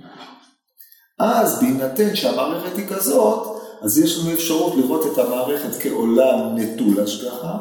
אז 1.18 1.60
בהינתן 1.60 2.16
שהמערכת 2.16 2.76
היא 2.76 2.86
כזאת, 2.86 3.51
אז 3.82 3.98
יש 3.98 4.18
לנו 4.18 4.32
אפשרות 4.32 4.74
לראות 4.76 5.06
את 5.06 5.18
המערכת 5.18 5.82
כעולם 5.82 6.38
נטול 6.56 7.00
השגחה, 7.00 7.56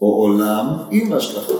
או 0.00 0.06
עולם 0.06 0.66
עם 0.90 1.12
השגחה. 1.12 1.54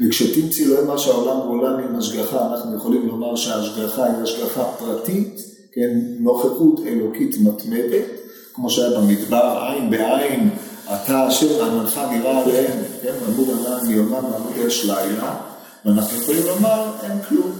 וכשתמצאי 0.00 0.64
לא 0.64 0.84
מה 0.86 0.98
שהעולם 0.98 1.36
הוא 1.36 1.58
עולם 1.58 1.78
עם 1.78 1.96
השגחה, 1.96 2.46
אנחנו 2.46 2.76
יכולים 2.76 3.08
לומר 3.08 3.36
שההשגחה 3.36 4.04
היא 4.04 4.22
השגחה 4.22 4.64
פרטית, 4.64 5.40
כן, 5.72 5.98
נוכחות 6.20 6.80
אלוקית 6.86 7.36
מתמדת, 7.40 8.04
כמו 8.54 8.70
שהיה 8.70 9.00
במדבר, 9.00 9.58
עין 9.68 9.90
בעין, 9.90 10.50
אתה 10.84 11.28
אשר 11.28 11.64
עננך 11.64 12.00
נראה 12.10 12.42
עליהם, 12.42 12.78
כן, 13.02 13.14
עמוד 13.28 13.48
ענן 13.50 13.86
מיומם 13.86 14.12
ועמוד 14.12 14.52
אש 14.66 14.84
לילה, 14.84 15.36
ואנחנו 15.84 16.18
יכולים 16.18 16.42
לומר, 16.46 16.84
אין 17.02 17.22
כלום. 17.28 17.52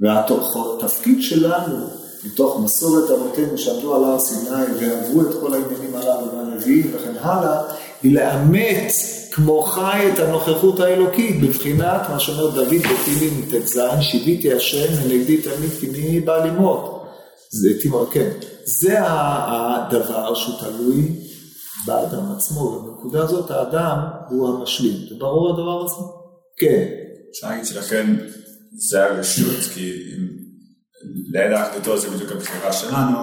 והתפקיד 0.00 1.22
שלנו, 1.22 1.76
מתוך 2.24 2.60
מסורת 2.64 3.10
אבותינו 3.10 3.58
שעמדו 3.58 3.94
על 3.94 4.04
הר 4.04 4.18
סיני 4.18 4.64
ועברו 4.80 5.22
את 5.22 5.34
כל 5.40 5.54
העניינים 5.54 5.94
הללו 5.94 6.32
והנביאים 6.32 6.90
וכן 6.94 7.14
הלאה, 7.20 7.62
היא 8.02 8.14
לאמץ 8.14 9.14
כמו 9.32 9.62
חי 9.62 10.10
את 10.14 10.18
הנוכחות 10.18 10.80
האלוקית, 10.80 11.40
בבחינת 11.40 12.00
מה 12.10 12.20
שאומר 12.20 12.50
דוד 12.50 12.74
בתהילים 12.74 13.50
ט"ז, 13.50 13.80
שיביתי 14.00 14.52
השם 14.52 14.92
לנגדי 15.04 15.36
תמיד 15.36 15.70
כי 15.80 15.86
מי 15.86 16.20
בא 16.20 16.44
ללמוד. 16.44 16.98
זה 17.50 17.68
כן. 18.12 18.30
זה 18.64 18.96
הדבר 19.00 20.34
שהוא 20.34 20.54
תלוי 20.60 21.12
באדם 21.86 22.32
עצמו, 22.36 22.60
ובנקודה 22.60 23.22
הזאת 23.22 23.50
האדם 23.50 23.98
הוא 24.28 24.48
המשלים. 24.48 24.96
זה 25.08 25.14
ברור 25.18 25.50
הדבר 25.50 25.84
הזה? 25.84 26.02
כן. 26.56 26.86
אפשר 27.30 27.48
להגיד 27.48 27.64
שלכן 27.66 28.16
זה 28.90 29.04
הרשות, 29.04 29.60
כי 29.74 29.92
לידע 31.02 31.70
אחדותו 31.70 31.98
זה 31.98 32.10
בדיוק 32.10 32.32
הבחירה 32.32 32.72
שלנו, 32.72 33.16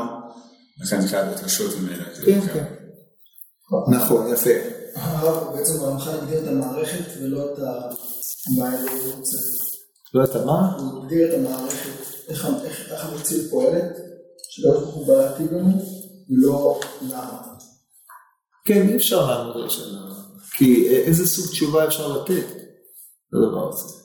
לכן 0.84 1.02
זה 1.02 1.08
חייב 1.08 1.26
להיות 1.26 1.44
רשות 1.44 1.76
ממילא. 1.80 2.04
כן, 2.26 2.42
כן. 2.42 2.66
נכון, 3.92 4.34
יפה. 4.34 4.50
הרב 4.96 5.56
בעצם 5.56 5.84
הרמח"ל 5.84 6.10
הגדיר 6.10 6.44
את 6.44 6.48
המערכת 6.48 7.22
ולא 7.22 7.54
את 7.54 7.60
מה 8.58 8.82
הוא 8.82 9.14
רוצה. 9.16 9.38
לא 10.14 10.24
את 10.24 10.36
המה? 10.36 10.78
הוא 10.78 11.04
הגדיר 11.04 11.30
את 11.30 11.34
המערכת, 11.34 11.90
איך 12.30 12.46
המציאות 13.06 13.50
פועלת, 13.50 13.98
ברוך 14.64 14.94
הוא 14.94 15.08
בא 15.08 15.38
לנו, 15.52 15.82
ולא 16.30 16.80
למה. 17.02 17.42
כן, 18.66 18.88
אי 18.90 18.96
אפשר 18.96 19.28
לענות 19.28 19.56
על 19.56 19.66
השאלה. 19.66 20.00
כי 20.58 20.88
איזה 20.90 21.28
סוג 21.28 21.52
תשובה 21.52 21.88
אפשר 21.88 22.08
לתת 22.08 22.46
לדבר 23.34 23.70
הזה? 23.70 24.05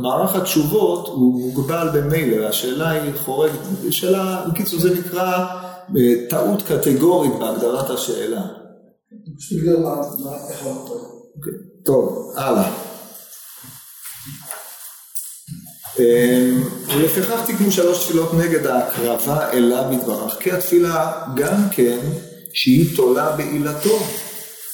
מערך 0.00 0.36
התשובות 0.36 1.08
הוא 1.08 1.40
מוגבל 1.40 1.88
במילא, 1.94 2.46
השאלה 2.46 2.90
היא 2.90 3.12
חורגת, 3.16 3.58
שאלה, 3.90 4.44
בקיצור 4.50 4.80
זה 4.80 4.94
נקרא 4.98 5.46
אה, 5.96 6.14
טעות 6.28 6.62
קטגורית 6.62 7.32
בהגדרת 7.38 7.90
השאלה. 7.90 8.42
אוקיי, 11.36 11.52
טוב, 11.84 12.32
הלאה. 12.36 12.70
ולפיכך 16.94 17.40
תקנו 17.46 17.70
שלוש 17.70 18.04
תפילות 18.04 18.34
נגד 18.34 18.66
ההקרבה 18.66 19.50
אליו 19.50 19.84
יתברך, 19.92 20.36
כי 20.40 20.52
התפילה 20.52 21.12
גם 21.36 21.68
כן 21.70 21.98
שהיא 22.52 22.96
תולה 22.96 23.36
בעילתו. 23.36 23.98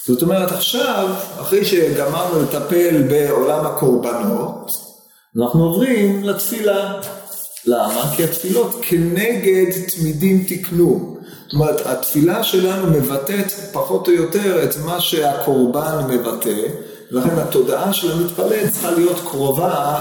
זאת 0.06 0.22
אומרת 0.22 0.52
עכשיו, 0.52 1.08
אחרי 1.40 1.64
שגמרנו 1.64 2.42
לטפל 2.42 3.02
בעולם 3.08 3.66
הקורבנות, 3.66 4.87
אנחנו 5.42 5.64
עוברים 5.64 6.24
לתפילה. 6.24 7.00
למה? 7.66 8.12
כי 8.16 8.24
התפילות 8.24 8.76
כנגד 8.82 9.66
תמידים 9.96 10.44
תקנו. 10.48 11.16
זאת 11.44 11.52
אומרת, 11.52 11.86
התפילה 11.86 12.44
שלנו 12.44 12.86
מבטאת 12.86 13.52
פחות 13.72 14.08
או 14.08 14.12
יותר 14.12 14.64
את 14.64 14.76
מה 14.84 15.00
שהקורבן 15.00 16.04
מבטא, 16.08 16.62
ולכן 17.12 17.38
התודעה 17.38 17.92
של 17.92 18.12
המתפלל 18.12 18.68
צריכה 18.70 18.90
להיות 18.90 19.20
קרובה 19.30 20.00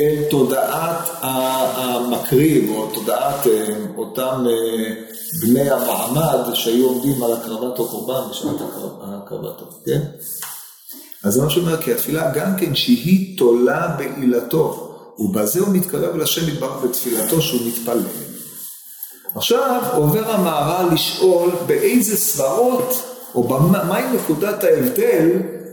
אל 0.00 0.22
תודעת 0.30 1.08
המקריב, 1.20 2.70
או 2.76 2.86
תודעת 2.94 3.46
אה, 3.46 3.74
אותם 3.96 4.44
אה, 4.50 4.94
בני 5.42 5.70
המעמד 5.70 6.54
שהיו 6.54 6.88
עומדים 6.88 7.22
על 7.22 7.32
הקרבת 7.32 7.74
הקורבן 7.74 8.30
בשעת 8.30 8.56
הקרבתו, 9.02 9.64
כן? 9.86 10.00
אז 11.24 11.34
זה 11.34 11.42
מה 11.42 11.50
שאומר, 11.50 11.82
כי 11.82 11.92
התפילה 11.92 12.30
גם 12.34 12.56
כן 12.56 12.74
שהיא 12.74 13.38
תולה 13.38 13.96
בעילתו, 13.98 14.96
ובזה 15.18 15.60
הוא 15.60 15.68
מתקרב 15.74 16.16
לשם 16.16 16.48
יתברך 16.48 16.84
בתפילתו 16.84 17.42
שהוא 17.42 17.60
מתפלל. 17.68 18.02
עכשיו 19.34 19.82
עובר 19.94 20.30
המהר"ל 20.30 20.94
לשאול 20.94 21.50
באיזה 21.66 22.16
סברות, 22.16 23.02
או 23.34 23.60
מהי 23.88 24.04
נקודת 24.16 24.64
ההבדל 24.64 25.30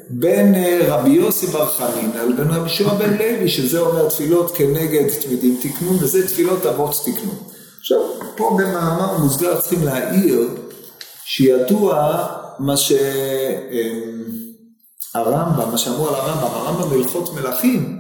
בין 0.09 0.55
אה, 0.55 0.79
רבי 0.87 1.09
יוסי 1.09 1.47
בר 1.47 1.65
חנינא 1.65 2.17
לבין 2.17 2.47
רבי 2.47 2.69
שועה 2.69 2.95
בן 2.95 3.17
לוי, 3.17 3.49
שזה 3.49 3.79
אומר 3.79 4.09
תפילות 4.09 4.51
כנגד 4.55 5.09
תמידים 5.21 5.59
תקנו, 5.61 5.99
וזה 5.99 6.27
תפילות 6.27 6.65
אבות 6.65 6.95
תקנו. 7.05 7.31
עכשיו, 7.79 7.99
פה 8.35 8.57
במאמר 8.59 9.17
מוסגר 9.17 9.61
צריכים 9.61 9.83
להעיר 9.83 10.47
שידוע 11.25 12.25
מה 12.59 12.77
שהרמב"ם, 12.77 14.16
אה, 15.15 15.65
מה 15.71 15.77
שאמרו 15.77 16.07
על 16.07 16.15
הרמב"ם, 16.15 16.43
הרמב"ם 16.43 16.89
בהלכות 16.89 17.33
מלכים, 17.33 17.99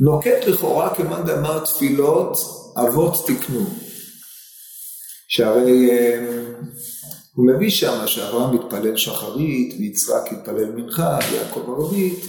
נוקט 0.00 0.46
לכאורה 0.46 0.94
כמאן 0.94 1.24
דאמר 1.26 1.64
תפילות 1.64 2.36
אבות 2.76 3.26
תקנו. 3.26 3.66
שהרי 5.28 5.90
אה, 5.90 6.26
הוא 7.34 7.46
מביא 7.46 7.70
שם 7.70 8.06
שאברהם 8.06 8.54
מתפלל 8.54 8.96
שחרית, 8.96 9.74
ויצחק 9.78 10.22
התפלל 10.30 10.72
מנחה, 10.74 11.18
ויעקב 11.30 11.70
ערבית, 11.70 12.24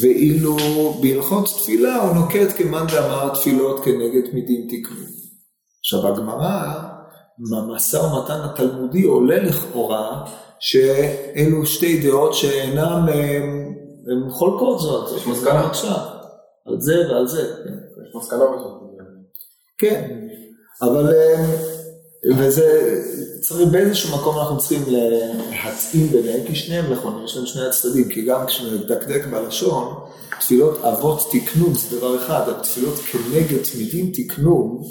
ואילו 0.00 0.56
בהלכות 1.02 1.46
תפילה 1.46 1.96
הוא 1.96 2.14
נוקט 2.14 2.56
כמאן 2.56 2.86
דאמר 2.86 3.34
תפילות 3.34 3.84
כנגד 3.84 4.34
מידים 4.34 4.68
תקנו. 4.70 5.06
עכשיו 5.80 6.08
הגמרא, 6.08 6.72
במשא 7.50 7.96
ומתן 7.96 8.40
התלמודי 8.44 9.02
עולה 9.02 9.42
לכאורה 9.42 10.24
שאלו 10.60 11.66
שתי 11.66 12.00
דעות 12.00 12.34
שאינן 12.34 13.06
הן 14.06 14.30
חולקות 14.30 14.80
זאת. 14.80 15.16
יש 15.16 15.26
מסקנה. 15.26 15.66
עכשיו, 15.66 15.98
על 16.66 16.80
זה 16.80 16.94
ועל 17.10 17.28
זה. 17.28 17.42
כן. 17.64 17.72
יש 18.08 18.14
מסקנה 18.14 18.44
בסוף. 18.56 18.80
כן, 19.78 20.10
אבל 20.82 21.14
וזה, 22.38 23.00
צריך 23.40 23.68
באיזשהו 23.70 24.18
מקום 24.18 24.38
אנחנו 24.38 24.58
צריכים 24.58 24.82
להתאים 25.50 26.06
ביניהם, 26.06 26.46
כי 26.46 26.54
שניהם 26.54 26.92
נכונים, 26.92 27.24
יש 27.24 27.36
להם 27.36 27.46
שני 27.46 27.62
הצדדים, 27.66 28.08
כי 28.08 28.24
גם 28.24 28.46
כשנדקדק 28.46 29.26
בלשון, 29.30 29.94
תפילות 30.40 30.84
אבות 30.84 31.28
תקנו 31.32 31.74
זה 31.74 31.96
דבר 31.96 32.16
אחד, 32.16 32.48
התפילות 32.48 32.94
כנגד 32.98 33.62
תמידים 33.72 34.12
תקנו 34.14 34.82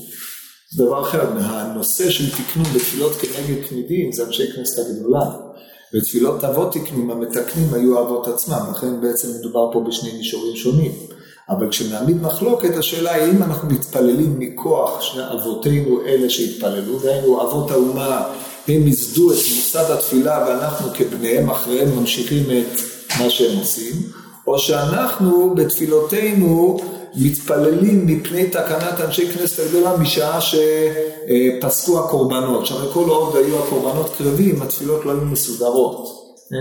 זה 0.71 0.85
דבר 0.85 1.01
אחר, 1.01 1.31
הנושא 1.37 2.09
של 2.09 2.29
תקנו 2.29 2.63
בתפילות 2.63 3.13
כנגד 3.13 3.67
תמידים 3.67 4.11
זה 4.11 4.25
אנשי 4.25 4.53
כנסת 4.53 4.79
הגדולה, 4.79 5.31
ותפילות 5.93 6.43
אבות 6.43 6.73
תקנו, 6.73 7.11
המתקנים 7.13 7.73
היו 7.73 7.97
האבות 7.97 8.27
עצמם, 8.27 8.59
לכן 8.71 9.01
בעצם 9.01 9.27
מדובר 9.39 9.73
פה 9.73 9.83
בשני 9.87 10.17
מישורים 10.17 10.55
שונים. 10.55 10.91
אבל 11.49 11.69
כשנעמיד 11.69 12.21
מחלוקת, 12.21 12.77
השאלה 12.77 13.13
היא 13.13 13.31
אם 13.31 13.43
אנחנו 13.43 13.69
מתפללים 13.69 14.35
מכוח 14.39 15.01
שני 15.01 15.21
אבותינו 15.33 16.01
אלה 16.05 16.29
שהתפללו, 16.29 16.99
דהיינו 16.99 17.41
אבות 17.41 17.71
האומה, 17.71 18.23
הם 18.67 18.87
ייסדו 18.87 19.31
את 19.31 19.37
מוסד 19.37 19.91
התפילה 19.91 20.45
ואנחנו 20.47 20.87
כבניהם 20.93 21.49
אחריהם 21.49 21.99
ממשיכים 21.99 22.43
את 22.43 22.79
מה 23.19 23.29
שהם 23.29 23.57
עושים, 23.57 23.93
או 24.47 24.59
שאנחנו 24.59 25.55
בתפילותינו 25.55 26.79
מתפללים 27.15 28.05
מפני 28.07 28.49
תקנת 28.49 29.01
אנשי 29.05 29.33
כנסת 29.33 29.63
הגדולה 29.65 29.97
משעה 29.97 30.39
שפסקו 30.41 31.99
הקורבנות. 31.99 32.61
עכשיו 32.61 32.77
כל 32.93 33.09
עוד 33.09 33.35
היו 33.35 33.59
הקורבנות 33.59 34.11
קרבים, 34.17 34.61
התפילות 34.61 35.05
לא 35.05 35.11
היו 35.11 35.21
מסודרות. 35.21 36.19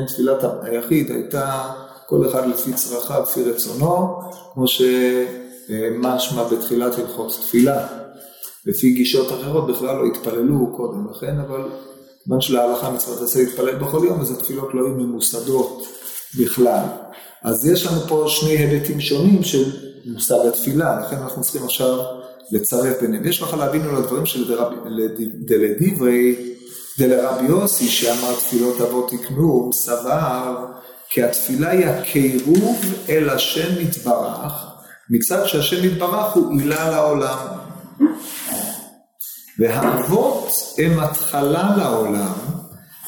תפילת 0.08 0.44
היחיד 0.62 1.10
הייתה 1.10 1.70
כל 2.06 2.28
אחד 2.28 2.48
לפי 2.48 2.72
צרכיו, 2.72 3.22
לפי 3.22 3.42
רצונו, 3.42 4.20
כמו 4.54 4.64
שמשמע 4.68 6.44
בתחילת 6.44 6.98
הלכות 6.98 7.38
תפילה. 7.42 7.86
לפי 8.66 8.90
גישות 8.90 9.32
אחרות 9.32 9.66
בכלל 9.66 9.96
לא 9.96 10.06
התפללו 10.06 10.72
קודם 10.76 11.06
לכן, 11.10 11.38
אבל 11.48 11.60
כיוון 12.24 12.40
שלהלכה 12.40 12.90
מצוות 12.90 13.22
עשה 13.22 13.40
להתפלל 13.40 13.74
בכל 13.74 14.04
יום, 14.04 14.20
אז 14.20 14.30
התפילות 14.30 14.68
לא 14.74 14.80
היו 14.80 14.94
ממוסדות 14.94 15.86
בכלל. 16.38 16.84
אז 17.42 17.66
יש 17.66 17.86
לנו 17.86 18.00
פה 18.00 18.24
שני 18.28 18.50
היבטים 18.50 19.00
שונים 19.00 19.42
של 19.42 19.87
מושג 20.06 20.46
התפילה, 20.48 21.00
לכן 21.00 21.16
אנחנו 21.16 21.42
צריכים 21.42 21.64
עכשיו 21.64 21.98
לצרף 22.52 23.00
ביניהם. 23.00 23.26
יש 23.26 23.42
לך 23.42 23.54
להבין 23.54 23.82
על 23.82 23.96
הדברים 23.96 24.26
של 24.26 24.54
דלדברי, 25.46 26.54
דלרבי 26.98 27.46
יוסי 27.46 27.88
שאמר 27.88 28.34
תפילות 28.34 28.80
אבות 28.80 29.10
תקנו, 29.10 29.70
סבר 29.72 30.66
כי 31.10 31.22
התפילה 31.22 31.70
היא 31.70 31.86
הקירוב 31.86 32.80
אל 33.08 33.30
השם 33.30 33.80
יתברך, 33.80 34.66
מצד 35.10 35.46
שהשם 35.46 35.84
יתברך 35.84 36.32
הוא 36.32 36.60
עילה 36.60 36.90
לעולם. 36.90 37.38
והאבות 39.58 40.48
הם 40.78 41.00
התחלה 41.00 41.76
לעולם, 41.76 42.32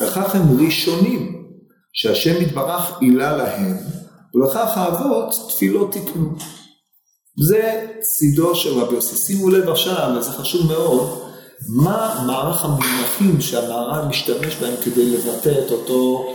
וכך 0.01 0.35
הם 0.35 0.67
ראשונים, 0.67 1.45
שהשם 1.93 2.43
יתברך 2.43 3.01
עילה 3.01 3.37
להם, 3.37 3.77
ולכך 4.35 4.77
האבות 4.77 5.35
תפילות 5.49 5.93
תקנו. 5.93 6.31
זה 7.39 7.87
צידו 8.01 8.55
של 8.55 8.81
רבי 8.81 8.95
יוסי. 8.95 9.17
שימו 9.17 9.49
לב 9.51 9.69
עכשיו, 9.69 10.11
וזה 10.19 10.31
חשוב 10.31 10.67
מאוד, 10.67 11.19
מה 11.69 12.25
מערך 12.27 12.65
המונחים 12.65 13.41
שהמהר"ל 13.41 14.09
משתמש 14.09 14.57
בהם 14.57 14.75
כדי 14.85 15.11
לבטא 15.11 15.55
את, 15.67 15.71
אותו, 15.71 16.27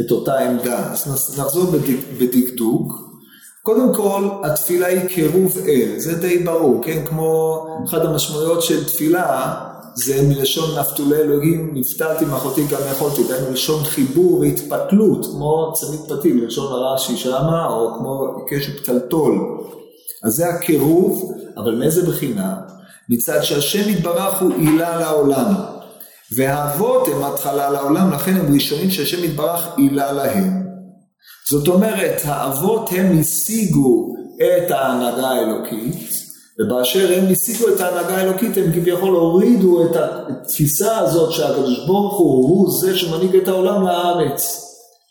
את 0.00 0.10
אותה 0.10 0.38
עמדה. 0.38 0.92
אז 0.92 1.38
נחזור 1.38 1.64
בדק, 1.64 1.98
בדקדוק. 2.18 2.92
קודם 3.62 3.94
כל, 3.94 4.28
התפילה 4.44 4.86
היא 4.86 5.08
קירוב 5.08 5.58
אל, 5.68 5.94
זה 5.96 6.18
די 6.18 6.38
ברור, 6.38 6.80
כן? 6.84 7.06
כמו 7.06 7.66
אחת 7.88 8.02
המשמעויות 8.04 8.62
של 8.62 8.84
תפילה, 8.84 9.54
זה 9.94 10.22
מלשון 10.28 10.78
נפתולי 10.78 11.16
אלוהים, 11.16 11.70
נפתלתי 11.74 12.24
מאחותי 12.24 12.66
גם 12.66 12.80
יכולתי, 12.92 13.24
דהיינו 13.24 13.50
מלשון 13.50 13.84
חיבור 13.84 14.40
והתפתלות, 14.40 15.26
כמו 15.26 15.72
צמיד 15.74 16.00
פתיל, 16.08 16.36
מלשון 16.36 16.72
הרש"י 16.72 17.16
שמה, 17.16 17.66
או 17.66 17.94
כמו 17.98 18.44
קשת 18.48 18.80
פתלתול. 18.80 19.62
אז 20.24 20.32
זה 20.32 20.48
הקירוב, 20.48 21.32
אבל 21.56 21.74
מאיזה 21.74 22.02
בחינה? 22.10 22.54
מצד 23.08 23.42
שהשם 23.42 23.88
יתברך 23.88 24.42
הוא 24.42 24.52
עילה 24.52 25.00
לעולם. 25.00 25.54
והאבות 26.36 27.08
הם 27.08 27.24
התחלה 27.24 27.70
לעולם, 27.70 28.12
לכן 28.12 28.36
הם 28.36 28.54
ראשונים 28.54 28.90
שהשם 28.90 29.24
יתברך 29.24 29.68
עילה 29.76 30.12
להם. 30.12 30.62
זאת 31.50 31.68
אומרת, 31.68 32.20
האבות 32.24 32.90
הם 32.92 33.18
השיגו 33.20 34.14
את 34.36 34.70
ההנהגה 34.70 35.26
האלוקית, 35.26 35.96
ובאשר 36.60 37.18
הם 37.18 37.32
השיגו 37.32 37.68
את 37.68 37.80
ההנהגה 37.80 38.16
האלוקית, 38.16 38.56
הם 38.56 38.72
כביכול 38.72 39.14
הורידו 39.14 39.84
את 39.84 39.96
התפיסה 39.96 40.98
הזאת 40.98 41.32
שהקדוש 41.32 41.86
ברוך 41.86 42.18
הוא 42.18 42.48
הוא 42.48 42.80
זה 42.80 42.98
שמנהיג 42.98 43.36
את 43.36 43.48
העולם 43.48 43.82
לארץ. 43.86 44.68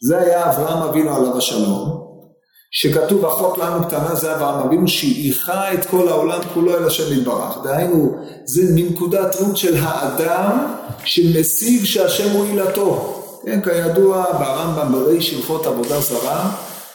זה 0.08 0.20
היה 0.20 0.50
אברהם 0.50 0.84
אבינו 0.84 1.16
עליו 1.16 1.38
השלום. 1.38 2.01
שכתוב 2.74 3.26
אחות 3.26 3.58
לנו 3.58 3.88
קטנה 3.88 4.16
זה 4.16 4.36
אברהם 4.36 4.68
אבינו 4.68 4.88
שאיחה 4.88 5.74
את 5.74 5.86
כל 5.86 6.08
העולם 6.08 6.40
כולו 6.54 6.78
אל 6.78 6.86
השם 6.88 7.14
יתברך. 7.14 7.58
דהיינו, 7.64 8.16
זה 8.46 8.62
מנקודת 8.76 9.36
ראות 9.36 9.58
של 9.58 9.76
האדם 9.80 10.74
שמשיג 11.06 11.86
שהשם 11.86 12.32
הוא 12.32 12.46
עילתו. 12.46 13.18
כן, 13.46 13.62
כידוע 13.62 14.26
ברמב"ם 14.40 14.92
בריש 14.92 15.34
הלכות 15.34 15.66
עבודה 15.66 16.02
זרה, 16.02 16.52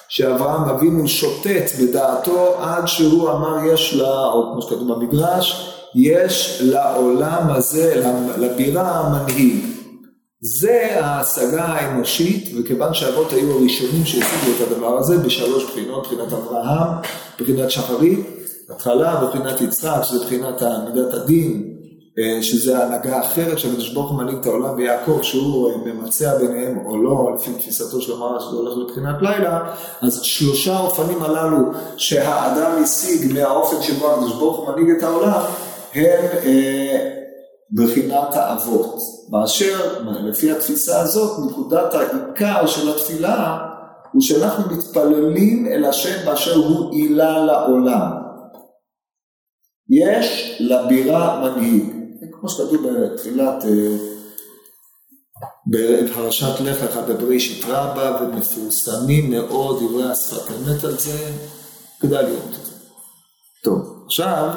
שאברהם 0.08 0.68
אבינו 0.68 1.08
שוטט 1.08 1.72
בדעתו 1.80 2.54
עד 2.60 2.88
שהוא 2.88 3.30
אמר 3.30 3.56
יש 3.72 3.94
לה, 3.94 4.24
או 4.24 4.52
כמו 4.52 4.62
שכתוב 4.62 4.92
במדרש, 4.92 5.72
יש 5.94 6.60
לעולם 6.64 7.50
הזה, 7.50 8.02
לבירה 8.36 9.08
מנהיג. 9.08 9.75
זה 10.40 11.04
ההשגה 11.04 11.64
האנושית, 11.64 12.54
וכיוון 12.58 12.94
שהאבות 12.94 13.32
היו 13.32 13.52
הראשונים 13.52 14.04
שהשיגו 14.04 14.52
את 14.56 14.72
הדבר 14.72 14.98
הזה 14.98 15.18
בשלוש 15.18 15.64
בחינות, 15.64 16.06
בחינת 16.06 16.32
אברהם, 16.32 16.88
בחינת 17.40 17.70
שחרית, 17.70 18.26
התחלה, 18.70 19.24
ובחינת 19.24 19.60
יצחק, 19.60 20.02
שזה 20.02 20.24
בחינת 20.24 20.62
מידת 20.62 21.14
הדין, 21.14 21.76
אה, 22.18 22.42
שזה 22.42 22.84
הנהגה 22.84 23.20
אחרת 23.20 23.58
שהקדוש 23.58 23.92
ברוך 23.92 24.10
הוא 24.10 24.18
מנהיג 24.18 24.36
את 24.36 24.46
העולם 24.46 24.76
ויעקב 24.76 25.18
שהוא 25.22 25.70
אה, 25.70 25.76
ממצע 25.76 26.38
ביניהם 26.38 26.78
או 26.86 27.02
לא, 27.02 27.32
לפי 27.34 27.50
תפיסתו 27.52 28.00
של 28.00 28.12
המראה 28.12 28.40
שזה 28.40 28.56
הולך 28.56 28.78
לבחינת 28.78 29.16
לילה, 29.22 29.72
אז 30.00 30.20
שלושה 30.22 30.76
האופנים 30.76 31.22
הללו 31.22 31.58
שהאדם 31.96 32.82
השיג 32.82 33.32
מהאופן 33.32 33.82
שבו 33.82 34.10
הקדוש 34.12 34.32
ברוך 34.32 34.56
הוא 34.56 34.68
מנהיג 34.68 34.90
את 34.98 35.02
העולם, 35.02 35.40
הם 35.94 36.04
אה, 36.44 37.25
בחינת 37.74 38.34
האבות. 38.34 38.98
באשר 39.30 40.04
לפי 40.04 40.52
התפיסה 40.52 41.00
הזאת 41.00 41.50
נקודת 41.50 41.94
העיקר 41.94 42.66
של 42.66 42.90
התפילה 42.90 43.58
הוא 44.12 44.22
שאנחנו 44.22 44.76
מתפללים 44.76 45.66
אל 45.66 45.84
השם 45.84 46.26
באשר 46.26 46.54
הוא 46.54 46.92
עילה 46.92 47.38
לעולם. 47.44 48.10
יש 49.90 50.56
לבירה 50.60 51.40
מנהיג, 51.40 51.84
כמו 52.32 52.48
שכתוב 52.48 52.88
בתפילת, 52.88 53.64
אה, 53.64 53.96
בפרשת 55.70 56.60
לך 56.60 56.82
לך 56.82 56.96
בבראשית 56.96 57.64
רבה 57.68 58.18
ומפורסמים 58.22 59.30
מאוד 59.30 59.82
דברי 59.82 60.10
השפת 60.10 60.50
אמת 60.50 60.84
על 60.84 60.98
זה, 60.98 61.30
כדאי 62.00 62.24
לראות 62.24 62.54
את 62.60 62.66
זה. 62.66 62.72
טוב, 63.64 64.02
עכשיו 64.06 64.50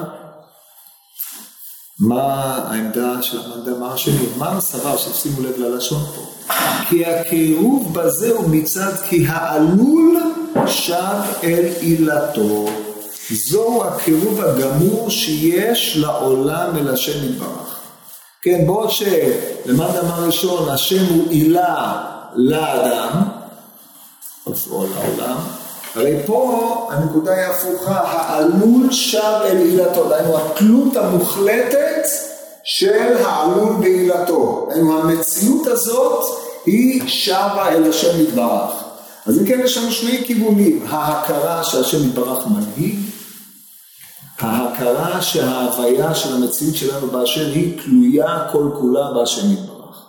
מה 2.00 2.64
העמדה 2.68 3.22
של 3.22 3.40
המנדמר 3.46 3.94
השני? 3.94 4.26
מה 4.38 4.58
הסבר 4.58 4.98
ששימו 4.98 5.42
לב 5.42 5.58
ללשון 5.58 6.04
פה? 6.16 6.54
כי 6.90 7.06
הקירוב 7.06 7.94
בזה 7.94 8.32
הוא 8.32 8.50
מצד 8.50 8.94
כי 9.10 9.26
העלול 9.28 10.22
שב 10.68 11.22
אל 11.44 11.66
עילתו. 11.80 12.66
זהו 13.32 13.84
הקירוב 13.84 14.42
הגמור 14.42 15.10
שיש 15.10 15.98
לעולם 15.98 16.78
אל 16.78 16.94
השם 16.94 17.30
יתברך. 17.30 17.80
כן, 18.42 18.68
בעוד 18.68 18.92
שלמד 18.92 19.96
אמר 19.96 20.26
ראשון, 20.26 20.70
השם 20.70 21.06
הוא 21.10 21.30
עילה 21.30 22.04
לאדם, 22.36 23.24
או 24.48 24.86
לעולם, 24.88 25.38
הרי 25.96 26.18
פה 26.26 26.90
הנקודה 26.92 27.34
היא 27.34 27.46
הפוכה, 27.46 28.00
העלול 28.02 28.92
שב 28.92 29.42
אל 29.44 29.58
עילתו, 29.58 30.10
דהיינו 30.10 30.38
התלות 30.38 30.96
המוחלטת 30.96 32.08
של 32.64 33.18
העלול 33.26 33.76
בעילתו. 33.80 34.68
דהיינו 34.70 35.00
המציאות 35.00 35.68
הזאת 35.68 36.24
היא 36.66 37.08
שבה 37.08 37.70
אל 37.70 37.90
השם 37.90 38.22
יתברך. 38.22 38.84
אז 39.26 39.40
אם 39.40 39.46
כן 39.46 39.60
יש 39.64 39.78
לנו 39.78 39.92
שני 39.92 40.24
כיוונים, 40.26 40.86
ההכרה 40.90 41.64
שהשם 41.64 42.08
יתברך 42.08 42.48
מנהיג, 42.48 43.00
ההכרה 44.40 45.22
שההוויה 45.22 46.16
של 46.16 46.36
המציאות 46.36 46.76
שלנו 46.76 47.08
באשר 47.08 47.46
היא 47.46 47.82
תלויה 47.82 48.48
כל 48.52 48.70
כולה 48.80 49.12
בהשם 49.14 49.54
יתברך. 49.54 50.06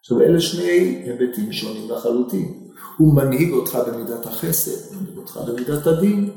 עכשיו 0.00 0.20
אלה 0.20 0.40
שני 0.40 1.02
היבטים 1.04 1.52
שונים 1.52 1.90
לחלוטין. 1.90 2.63
הוא 2.96 3.14
מנהיג 3.14 3.52
אותך 3.52 3.78
במידת 3.86 4.26
החסד, 4.26 4.94
מנהיג 4.96 5.16
אותך 5.16 5.38
במידת 5.46 5.86
הדין, 5.86 6.30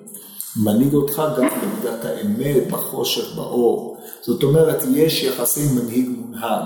מנהיג 0.55 0.93
אותך 0.93 1.21
גם 1.37 1.47
במידת 1.61 2.05
האמת, 2.05 2.71
בחושך, 2.71 3.35
באור. 3.35 3.97
זאת 4.21 4.43
אומרת, 4.43 4.83
יש 4.91 5.23
יחסי 5.23 5.65
מנהיג 5.73 6.09
מונהג, 6.09 6.65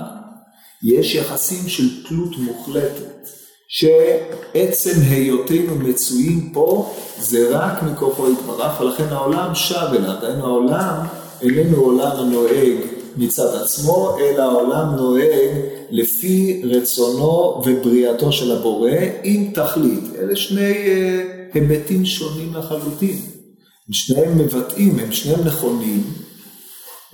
יש 0.82 1.14
יחסים 1.14 1.68
של 1.68 2.06
תלות 2.08 2.38
מוחלטת, 2.38 3.28
שעצם 3.68 5.00
היותנו 5.10 5.74
מצויים 5.74 6.50
פה 6.52 6.94
זה 7.18 7.58
רק 7.58 7.82
מכוחו 7.82 8.32
יתברך, 8.32 8.80
ולכן 8.80 9.08
העולם 9.08 9.54
שב 9.54 9.86
אליו, 9.92 10.14
דהיינו 10.20 10.46
העולם 10.46 11.06
איננו 11.42 11.76
עולם 11.76 12.10
הנוהג 12.16 12.78
מצד 13.16 13.54
עצמו, 13.62 14.16
אלא 14.20 14.42
העולם 14.42 14.96
נוהג 14.96 15.50
לפי 15.90 16.62
רצונו 16.64 17.62
ובריאתו 17.64 18.32
של 18.32 18.52
הבורא 18.52 18.90
עם 19.22 19.50
תכלית. 19.54 20.04
אלה 20.18 20.36
שני 20.36 20.72
אה, 20.72 21.22
היבטים 21.54 22.04
שונים 22.04 22.54
לחלוטין. 22.54 23.16
הם 23.88 23.92
שניהם 23.92 24.38
מבטאים, 24.38 24.98
הם 24.98 25.12
שניהם 25.12 25.44
נכונים, 25.44 26.02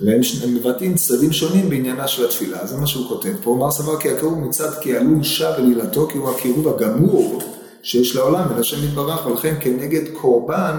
והם 0.01 0.23
שניהם 0.23 0.55
מבטאים 0.55 0.95
צדדים 0.95 1.31
שונים 1.31 1.69
בעניינה 1.69 2.07
של 2.07 2.25
התפילה. 2.25 2.67
זה 2.67 2.77
מה 2.77 2.87
שהוא 2.87 3.07
כותב 3.07 3.33
פה. 3.43 3.55
אמר 3.55 3.71
סבר 3.71 3.99
כי 3.99 4.09
הקירוב 4.09 4.39
מצד 4.39 4.69
כי 4.81 4.97
עלול 4.97 5.23
שב 5.23 5.53
אל 5.57 5.65
עילתו, 5.65 6.07
כי 6.07 6.17
הוא 6.17 6.29
הקירוב 6.29 6.67
הגמור 6.67 7.41
שיש 7.83 8.15
לעולם 8.15 8.47
אל 8.51 8.59
השם 8.59 8.87
יתברך, 8.87 9.25
ולכן 9.25 9.55
כנגד 9.61 10.13
קורבן 10.13 10.75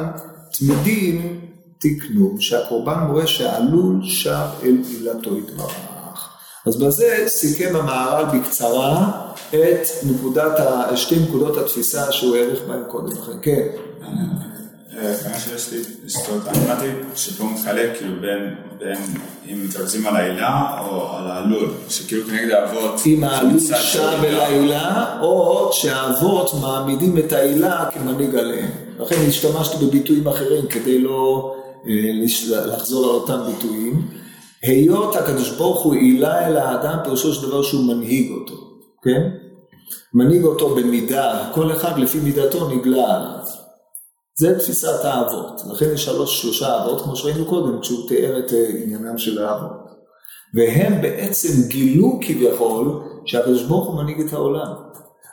תמידים 0.53 1.41
תקנו, 1.81 2.37
שהקורבן 2.39 2.99
מורה 2.99 3.27
שעלול 3.27 4.01
שב 4.03 4.47
אל 4.63 4.77
עילתו 4.89 5.39
יתברך. 5.39 5.91
אז 6.67 6.77
בזה 6.77 7.25
סיכם 7.27 7.77
המהר"ל 7.77 8.39
בקצרה 8.39 9.11
את 9.51 9.89
נקודת, 10.07 10.53
שתי 10.97 11.19
נקודות 11.19 11.57
התפיסה 11.57 12.13
שהוא 12.13 12.37
העריך 12.37 12.61
בהן 12.69 12.83
קודם 12.89 13.13
לכן. 13.13 13.33
כן. 13.43 13.67
כמה 15.25 15.39
שיש 15.39 15.73
לי 15.73 15.83
לסטות, 16.05 16.49
אני 16.49 16.59
אמרתי 16.67 16.87
שפה 17.17 17.45
מתחלק 17.45 17.99
כאילו 17.99 18.15
בין, 18.21 18.55
אם 19.47 19.65
מתרכזים 19.65 20.07
על 20.07 20.17
העילה 20.17 20.81
או 20.81 21.17
על 21.17 21.31
העלול, 21.31 21.71
שכאילו 21.89 22.27
כנגד 22.27 22.51
האבות. 22.51 23.01
אם 23.07 23.25
העלול 23.25 23.61
שב 23.61 24.25
אל 24.25 24.41
העילה, 24.41 25.19
או 25.21 25.71
שהאבות 25.73 26.51
מעמידים 26.61 27.19
את 27.19 27.33
העילה 27.33 27.85
כמנהיג 27.95 28.35
עליהם. 28.35 28.71
לכן 28.99 29.17
השתמשתי 29.29 29.87
בביטויים 29.87 30.29
אחרים 30.29 30.67
כדי 30.67 30.99
לא 30.99 31.55
אה, 31.57 31.60
לחזור 32.67 33.05
על 33.05 33.11
אותם 33.11 33.41
ביטויים. 33.47 34.09
היות 34.63 35.17
הקדוש 35.17 35.51
ברוך 35.51 35.83
הוא 35.83 35.95
עילה 35.95 36.47
אל 36.47 36.57
האדם, 36.57 36.99
פירושו 37.05 37.35
של 37.35 37.47
דבר 37.47 37.63
שהוא 37.63 37.85
מנהיג 37.85 38.33
אותו, 38.33 38.55
כן? 39.03 39.31
מנהיג 40.15 40.45
אותו 40.45 40.75
במידה, 40.75 41.51
כל 41.55 41.73
אחד 41.73 41.99
לפי 41.99 42.21
מידתו 42.21 42.69
נגלה 42.69 43.17
עליו. 43.17 43.45
זה 44.39 44.59
תפיסת 44.59 45.05
האבות, 45.05 45.61
לכן 45.73 45.93
יש 45.95 46.05
שלוש, 46.05 46.43
שלושה 46.43 46.83
אבות, 46.83 47.01
כמו 47.01 47.17
שראינו 47.17 47.45
קודם, 47.45 47.81
כשהוא 47.81 48.09
תיאר 48.09 48.39
את 48.39 48.53
אה, 48.53 48.69
עניינם 48.83 49.19
של 49.19 49.45
האבות. 49.45 49.91
והם 50.55 51.03
בעצם 51.03 51.69
גילו 51.69 52.19
כביכול 52.23 53.01
שהקדוש 53.27 53.63
ברוך 53.63 53.87
הוא 53.87 53.97
מנהיג 53.97 54.21
את 54.21 54.33
העולם. 54.33 54.73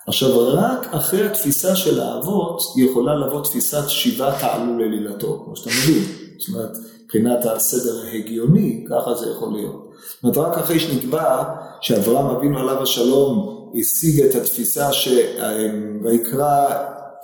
עכשיו 0.07 0.47
רק 0.47 0.87
אחרי 0.91 1.25
התפיסה 1.25 1.75
של 1.75 1.99
האבות 1.99 2.61
יכולה 2.77 3.15
לבוא 3.15 3.43
תפיסת 3.43 3.89
שיבה 3.89 4.39
תעלו 4.39 4.77
ללילתו, 4.77 5.41
כמו 5.45 5.55
שאתה 5.55 5.69
מבין. 5.69 6.26
זאת 6.39 6.55
אומרת, 6.55 6.77
מבחינת 7.03 7.45
הסדר 7.45 8.05
ההגיוני, 8.05 8.85
ככה 8.89 9.15
זה 9.15 9.29
יכול 9.29 9.53
להיות. 9.53 9.91
זאת 10.23 10.23
אומרת, 10.23 10.37
רק 10.37 10.57
אחרי 10.57 10.79
שנקבע 10.79 11.43
שאברהם 11.81 12.25
אבינו 12.25 12.59
עליו 12.59 12.83
השלום 12.83 13.57
השיג 13.79 14.21
את 14.21 14.35
התפיסה 14.35 14.93
שויקרא, 14.93 16.67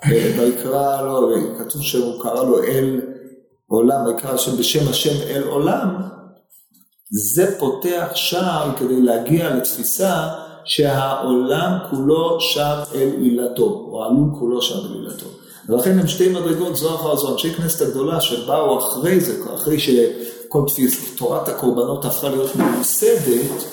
ויקרא, 0.10 1.02
לא, 1.02 1.30
כתוב 1.60 1.82
שהוא 1.82 2.24
קרא 2.24 2.44
לו 2.44 2.64
אל 2.64 3.02
עולם, 3.68 4.06
ויקרא 4.06 4.32
השם 4.32 4.58
בשם 4.58 4.90
השם 4.90 5.28
אל 5.30 5.44
עולם, 5.44 5.96
זה 7.12 7.60
פותח 7.60 8.08
שער 8.14 8.72
כדי 8.78 9.02
להגיע 9.02 9.56
לתפיסה 9.56 10.28
שהעולם 10.66 11.78
כולו 11.90 12.42
שב 12.42 12.78
אל 12.96 13.10
עילתו, 13.22 13.88
או 13.92 14.04
העלול 14.04 14.30
כולו 14.40 14.62
שב 14.62 14.86
אל 14.86 14.94
עילתו. 14.94 15.26
ולכן 15.70 16.00
הם 16.00 16.08
שתי 16.08 16.30
מדרגות 16.30 16.76
זו 16.76 16.96
אחר 16.96 17.16
זו, 17.16 17.34
אנשי 17.34 17.54
כנסת 17.54 17.82
הגדולה 17.88 18.22
שבאו 18.22 18.80
אחרי 18.80 19.20
זה, 19.20 19.34
אחרי 19.56 19.80
שכל 19.80 20.64
תפיס, 20.68 21.16
תורת 21.16 21.50
הקורבנות 21.50 22.06
הפכה 22.06 22.30
להיות 22.30 22.56
ממוסדת, 22.56 23.64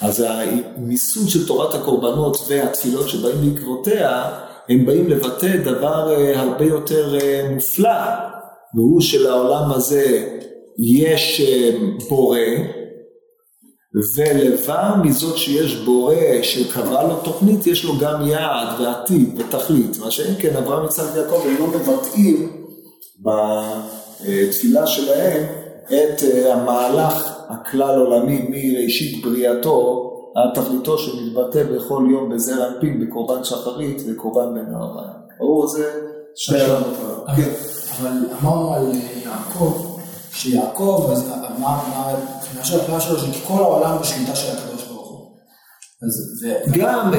אז 0.00 0.24
המיסוד 0.28 1.28
של 1.28 1.46
תורת 1.46 1.74
הקורבנות 1.74 2.36
והתפילות 2.48 3.08
שבאים 3.08 3.54
בעקבותיה, 3.54 4.30
הם 4.68 4.86
באים 4.86 5.08
לבטא 5.08 5.56
דבר 5.56 6.14
אה, 6.16 6.40
הרבה 6.40 6.64
יותר 6.64 7.18
אה, 7.20 7.48
מופלא, 7.54 8.00
והוא 8.74 9.00
שלעולם 9.00 9.72
הזה 9.72 10.28
יש 10.78 11.40
אה, 11.40 11.70
בורא, 12.08 12.38
ולבר 14.16 14.94
מזאת 15.04 15.38
שיש 15.38 15.76
בורא 15.76 16.14
שקבע 16.42 17.02
לו 17.02 17.16
תוכנית, 17.16 17.66
יש 17.66 17.84
לו 17.84 17.98
גם 18.00 18.26
יעד 18.26 18.80
ועתיד 18.80 19.40
ותכלית. 19.40 19.98
מה 19.98 20.10
שאין 20.10 20.34
כן, 20.38 20.56
אברהם, 20.56 20.84
יצחק 20.84 21.14
ויעקב, 21.14 21.42
הם 21.46 21.56
לא 21.58 21.66
מבטאים 21.66 22.66
בתפילה 23.20 24.86
שלהם 24.86 25.46
את 25.86 26.22
אה, 26.22 26.54
המהלך 26.54 27.32
הכלל 27.48 27.98
עולמי 27.98 28.46
מראשית 28.48 29.24
בריאתו 29.24 30.06
עד 30.34 30.54
תכליתו 30.54 30.98
שמתבטא 30.98 31.62
בכל 31.62 32.06
יום 32.10 32.34
בזר 32.34 32.68
אנפין, 32.68 33.06
בקורבן 33.06 33.44
שחרית 33.44 34.02
וקורבן 34.08 34.54
בן 34.54 34.70
נהריים. 34.70 35.10
ברור, 35.38 35.66
זה 35.66 35.90
שתי 36.34 36.60
הרמות. 36.60 37.26
כן. 37.36 37.50
אבל 38.00 38.12
אמרנו 38.42 38.74
על 38.74 38.92
יעקב, 39.24 39.98
שיעקב, 40.32 41.08
אז 41.12 41.39
מה, 41.60 41.82
הבעיה 42.62 43.00
שלו 43.00 43.18
שכל 43.18 43.62
העולם 43.62 43.98
בשליטה 44.00 44.36
של 44.36 44.56
הקדוש 44.56 44.84
ברוך 44.84 45.08
הוא. 45.08 45.36
גם, 46.72 47.12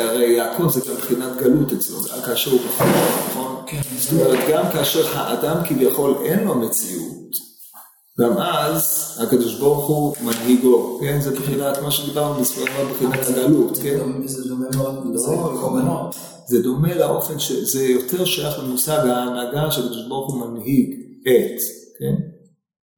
הרי 0.00 0.32
יעקב 0.36 0.68
זה 0.70 0.80
גם 0.80 0.94
מבחינת 0.96 1.36
גלות 1.36 1.72
אצלו, 1.72 1.98
גם 2.00 2.22
כאשר 2.26 2.50
הוא 2.50 2.60
בחור, 2.60 2.86
נכון? 3.30 3.62
כן. 3.66 3.80
זאת 3.98 4.12
אומרת, 4.12 4.38
גם 4.50 4.64
כאשר 4.72 5.18
האדם 5.18 5.56
כביכול 5.64 6.14
אין 6.24 6.44
לו 6.44 6.54
מציאות, 6.54 7.46
גם 8.20 8.38
אז 8.38 9.12
הקדוש 9.22 9.54
ברוך 9.54 9.86
הוא 9.86 10.16
מנהיגו, 10.22 10.98
כן? 11.00 11.20
זה 11.20 11.30
מבחינת 11.30 11.78
מה 11.82 11.90
שדיברנו 11.90 12.40
בספרים 12.40 12.88
מבחינת 12.90 13.26
הגלות, 13.26 13.78
כן? 13.82 13.98
זה 14.24 14.48
דומה 14.48 14.66
מאוד, 14.76 15.06
לא, 15.14 15.18
זה 15.18 15.36
קורבנות. 15.60 16.16
זה 16.48 16.62
דומה 16.62 16.94
לאופן 16.94 17.38
שזה 17.38 17.84
יותר 17.84 18.24
שייך 18.24 18.58
למושג 18.58 19.06
ההנהגה 19.06 19.70
שהקדוש 19.70 20.08
ברוך 20.08 20.32
הוא 20.32 20.46
מנהיג 20.46 20.90
את, 21.22 21.60
כן? 21.98 22.14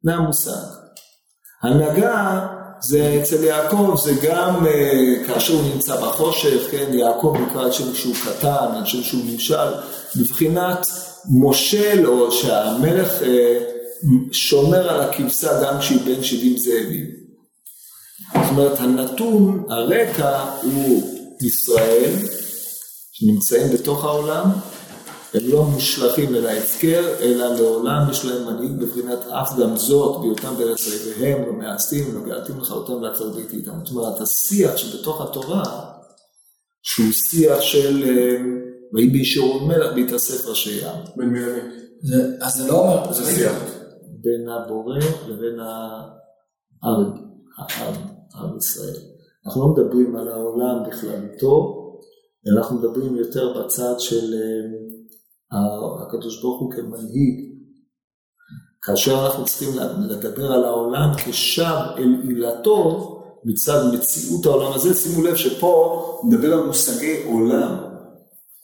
זה 0.03 0.15
המושג. 0.15 0.78
הנהגה 1.63 2.47
זה 2.81 3.21
אצל 3.23 3.45
יעקב, 3.45 3.95
זה 4.05 4.13
גם 4.23 4.67
uh, 4.67 5.27
כאשר 5.27 5.55
הוא 5.55 5.63
נמצא 5.75 6.01
בחושך, 6.01 6.71
כן, 6.71 6.91
יעקב 6.93 7.37
נקרא 7.41 7.63
על 7.65 7.73
שם 7.73 7.95
שהוא 7.95 8.15
קטן, 8.15 8.75
על 8.77 8.87
שם 8.87 9.03
שהוא 9.03 9.21
נמשל, 9.25 9.69
בבחינת 10.17 10.87
מושל 11.25 12.07
או 12.07 12.33
שהמלך 12.33 13.09
uh, 13.21 13.25
שומר 14.33 14.91
על 14.91 15.01
הכבשה 15.01 15.63
גם 15.63 15.79
כשהיא 15.79 16.01
בין 16.05 16.25
שבעים 16.25 16.59
זאבים. 16.59 17.07
זאת 18.35 18.51
אומרת, 18.51 18.81
הנתון, 18.81 19.65
הרקע 19.69 20.45
הוא 20.63 21.03
ישראל, 21.43 22.13
שנמצאים 23.13 23.73
בתוך 23.73 24.05
העולם, 24.05 24.51
הם 25.35 25.41
לא 25.49 25.65
מושלכים 25.65 26.35
אל 26.35 26.47
ההפקר, 26.47 27.05
אלא 27.21 27.55
לעולם 27.55 28.11
יש 28.11 28.25
להם 28.25 28.47
מנהיג 28.47 28.73
בבחינת 28.73 29.19
אף 29.27 29.59
גם 29.61 29.77
זאת, 29.77 30.21
בהיותם 30.21 30.55
בארץ 30.59 30.87
אויביהם, 30.87 31.47
לא 31.47 31.53
מעשתים, 31.53 32.15
לא 32.15 32.21
גאלתים 32.21 32.61
לכלותם 32.61 32.93
והקצר 33.03 33.29
ביתי 33.31 33.57
איתם. 33.57 33.73
זאת 33.85 33.97
אומרת, 33.97 34.21
השיח 34.21 34.77
שבתוך 34.77 35.21
התורה, 35.21 35.63
שהוא 36.83 37.13
שיח 37.13 37.61
של 37.61 38.05
ויהי 38.95 39.11
באישורון 39.11 39.69
מלך 39.69 39.93
בהתאסף 39.95 40.47
ראשי 40.47 40.81
ים. 40.83 40.97
בין 41.17 41.29
מי 41.29 41.41
למי? 41.41 41.61
זה- 42.03 42.37
אז 42.41 42.55
זה 42.55 42.69
לא 42.69 42.79
אומר, 42.79 43.13
זה 43.13 43.25
שיח. 43.35 43.53
בין 44.23 44.49
הבורא 44.49 44.97
לבין 45.29 45.61
העם, 45.61 47.05
העם, 47.59 47.95
עם 48.35 48.57
ישראל. 48.59 48.95
אנחנו 49.47 49.61
לא 49.63 49.69
מדברים 49.69 50.17
על 50.17 50.29
העולם 50.29 50.77
בכללותו, 50.89 51.75
אנחנו 52.57 52.77
מדברים 52.79 53.17
יותר 53.17 53.63
בצד 53.63 53.95
של 53.99 54.35
אה, 54.35 54.88
הקדוש 56.03 56.43
ברוך 56.43 56.61
הוא 56.61 56.73
כמנהיג. 56.73 57.49
כאשר 58.83 59.27
אנחנו 59.27 59.45
צריכים 59.45 59.69
לדבר 60.09 60.53
על 60.53 60.65
העולם 60.65 61.11
כשב 61.17 61.77
אל 61.99 62.17
עילתו 62.23 63.15
מצד 63.45 63.95
מציאות 63.95 64.47
העולם 64.47 64.73
הזה, 64.73 64.95
שימו 64.95 65.23
לב 65.23 65.37
שפה 65.37 66.05
נדבר 66.25 66.53
על 66.53 66.67
מושגי 66.67 67.23
עולם. 67.27 67.77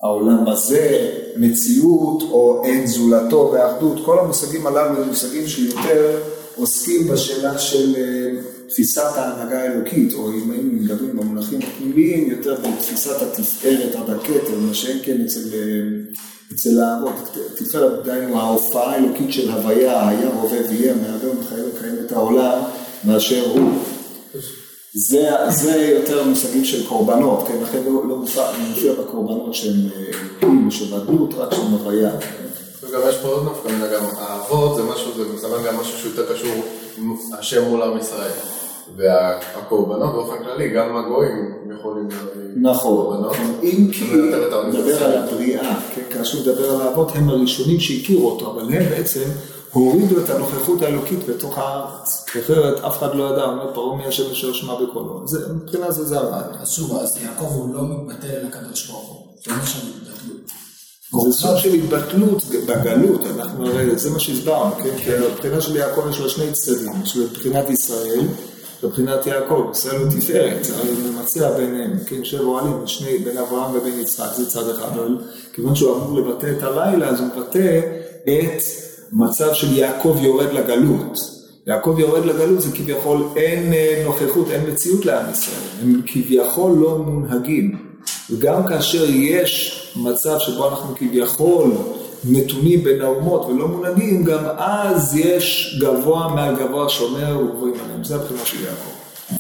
העולם 0.03 0.49
הזה, 0.49 1.11
מציאות 1.37 2.23
או 2.23 2.65
אין 2.65 2.87
זולתו 2.87 3.51
ואחדות, 3.53 4.05
כל 4.05 4.19
המושגים 4.19 4.67
הללו 4.67 5.03
הם 5.03 5.09
מושגים 5.09 5.47
שיותר 5.47 6.21
עוסקים 6.57 7.09
בשאלה 7.09 7.59
של 7.59 7.95
אה, 7.97 8.54
תפיסת 8.69 9.17
ההנהגה 9.17 9.63
האלוקית, 9.63 10.13
או 10.13 10.33
אם 10.33 10.51
היינו 10.51 10.73
מדברים 10.73 11.17
במונחים 11.17 11.61
הפנימיים, 11.63 12.31
יותר 12.31 12.55
בתפיסת 12.55 13.23
התפארת 13.23 13.95
עד 13.95 14.11
הכתר, 14.11 14.59
מה 14.59 14.75
שאין 14.75 14.99
כן 15.03 15.25
אצל, 15.25 15.41
אה, 15.55 16.15
אצל 16.55 16.81
האבות, 16.81 17.37
תפארת, 17.55 18.05
דהיינו 18.05 18.41
ההופעה 18.41 18.93
האלוקית 18.93 19.33
של 19.33 19.51
הוויה, 19.51 20.09
היה, 20.09 20.29
הווה 20.29 20.59
ויהיה, 20.69 20.95
מהווה 20.95 21.31
ומחייב 21.31 21.67
לקיים 21.77 21.95
את 22.07 22.13
העולם 22.13 22.63
באשר 23.05 23.47
הוא. 23.47 23.71
זה, 24.97 25.31
זה 25.49 25.77
יותר 25.77 26.25
מושגים 26.25 26.65
של 26.65 26.87
קורבנות, 26.87 27.49
כן, 27.49 27.55
לכן 27.63 27.83
לא, 27.85 28.09
לא 28.09 28.17
מופיע, 28.17 28.43
מופיע 28.69 28.93
בקורבנות 28.93 29.55
שהם 29.55 29.75
אלוהים, 30.43 30.71
של 30.71 30.95
עדות, 30.95 31.35
רק 31.35 31.55
של 31.55 31.61
הוויה. 31.61 32.11
וגם 32.83 33.01
יש 33.09 33.17
פה 33.17 33.29
עוד 33.29 33.47
נפקא 33.47 33.69
מינה, 33.73 33.87
גם 33.87 34.05
האבות 34.19 34.77
זה 34.77 34.83
משהו, 34.83 35.11
זה 35.17 35.35
מסמן 35.35 35.67
גם 35.67 35.77
משהו 35.77 35.99
שיותר 35.99 36.35
קשור, 36.35 36.55
השם 37.39 37.65
מול 37.69 37.83
עם 37.83 37.99
ישראל. 37.99 38.31
והקורבנות 38.97 40.13
באופן 40.15 40.45
כללי, 40.45 40.71
גם 40.71 40.97
הגויים 40.97 41.55
יכולים 41.79 42.09
להביא 42.11 42.51
נכון, 42.57 42.97
קורבנות. 42.97 43.37
אם 43.63 43.89
כי 43.93 44.07
זה 44.07 44.17
נדבר. 44.17 45.05
על 45.05 45.19
הבריאה, 45.19 45.81
כן, 45.95 46.03
כאשר 46.13 46.39
נדבר 46.41 46.71
על 46.75 46.81
האבות, 46.81 47.13
הם 47.15 47.29
הראשונים 47.31 47.81
שהכירו 47.81 48.31
אותו, 48.31 48.51
אבל 48.53 48.63
הם 48.63 48.89
בעצם 48.91 49.25
הורידו 49.73 50.21
את 50.25 50.31
הנוכחות 50.31 50.83
האלוקית 50.83 51.19
בתוך 51.29 51.59
הארץ. 51.59 52.25
אחרת 52.41 52.81
אף 52.85 52.99
אחד 52.99 53.15
לא 53.15 53.25
ידע, 53.33 53.45
אומר 53.45 53.75
פרעה 53.75 53.97
מי 53.97 54.07
השם 54.07 54.31
אשר 54.33 54.53
שמע 54.53 54.75
בקולו. 54.75 55.23
זה- 55.29 55.53
מבחינה 55.55 55.91
זו 55.91 56.05
זה 56.05 56.19
הרעיון. 56.19 56.55
אז 56.61 56.71
שוב, 56.71 56.99
אז 56.99 57.19
יעקב 57.23 57.45
הוא 57.55 57.75
לא 57.75 57.83
מתבטל 57.83 58.27
אל 58.31 58.47
הקדוש 58.47 58.91
ברוך 58.91 59.09
הוא. 59.09 59.25
זה 61.13 61.33
סוג 61.33 61.57
של 61.57 61.75
התבטלות 61.75 62.45
בגלות, 62.69 63.21
אנחנו 63.37 63.67
הרי, 63.67 63.99
זה 63.99 64.11
מה 64.11 64.21
שהסברנו, 64.21 64.75
כן? 64.75 64.99
כי 64.99 65.15
הבחינה 65.15 65.61
של 65.61 65.77
יעקב 65.77 66.03
יש 66.11 66.21
לה 66.21 66.29
שני 66.29 66.53
צדדים, 66.53 66.93
יש 67.03 67.17
לה 67.17 67.27
בחינת 67.27 67.71
ישראל 67.71 68.21
ובחינת 68.83 69.27
יעקב, 69.27 69.71
ישראל 69.73 69.97
הוא 69.97 70.11
תפארת, 70.11 70.65
זה 70.65 70.77
הרי 70.77 70.91
ממצע 70.93 71.57
ביניהם, 71.57 71.99
כן? 72.07 72.25
שבע 72.25 72.45
אוהלים, 72.45 72.87
שני, 72.87 73.19
בין 73.19 73.39
אברהם 73.39 73.77
ובין 73.77 74.01
יצחק, 74.01 74.35
זה 74.37 74.51
צד 74.51 74.69
אחד, 74.69 74.89
אבל 74.99 75.17
כיוון 75.53 75.75
שהוא 75.75 75.97
אמור 75.97 76.21
לבטא 76.21 76.53
את 76.59 76.63
הלילה, 76.63 77.09
אז 77.09 77.21
הוא 77.21 77.29
מבטא 77.29 77.81
את 78.25 78.63
מצב 79.13 79.53
של 79.53 79.77
יעקב 79.77 80.17
יורד 80.21 80.53
לגלות. 80.53 81.19
יעקב 81.67 81.97
יורד 81.99 82.25
לגלות 82.25 82.63
זה 82.63 82.71
כביכול 82.73 83.25
אין 83.37 83.73
אה, 83.73 84.03
נוכחות, 84.05 84.51
אין 84.51 84.71
מציאות 84.71 85.07
לעם 85.07 85.31
ישראל, 85.31 85.69
הם 85.83 86.03
כביכול 86.07 86.73
לא 86.73 86.99
מונהגים. 86.99 87.94
וגם 88.35 88.67
כאשר 88.67 89.05
יש 89.11 89.81
מצב 89.97 90.39
שבו 90.39 90.69
אנחנו 90.69 90.95
כביכול 90.97 91.73
נתונים 92.25 92.85
בין 92.85 93.01
האומות 93.03 93.47
ולא 93.47 93.69
מונהגים, 93.69 94.25
גם 94.25 94.45
אז 94.57 95.17
יש 95.17 95.77
גבוה 95.83 96.29
מעל 96.29 96.57
גבוה 96.57 96.89
שומר 96.89 97.39
וגבוהים 97.39 97.75
עליהם. 97.85 98.05
זה 98.05 98.15
הבחינה 98.15 98.45
של 98.45 98.57
יעקב. 98.65 98.91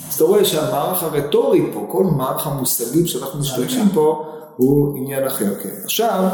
אז 0.09 0.15
אתה 0.15 0.25
רואה 0.25 0.45
שהמערך 0.45 1.03
הרטורי 1.03 1.63
פה, 1.73 1.87
כל 1.91 2.05
מערך 2.05 2.47
המושגים 2.47 3.07
שאנחנו 3.07 3.41
משתמשים 3.41 3.89
פה, 3.95 4.25
הוא 4.57 4.97
עניין 4.99 5.27
אחר. 5.27 5.55
כן. 5.63 5.69
עכשיו, 5.85 6.25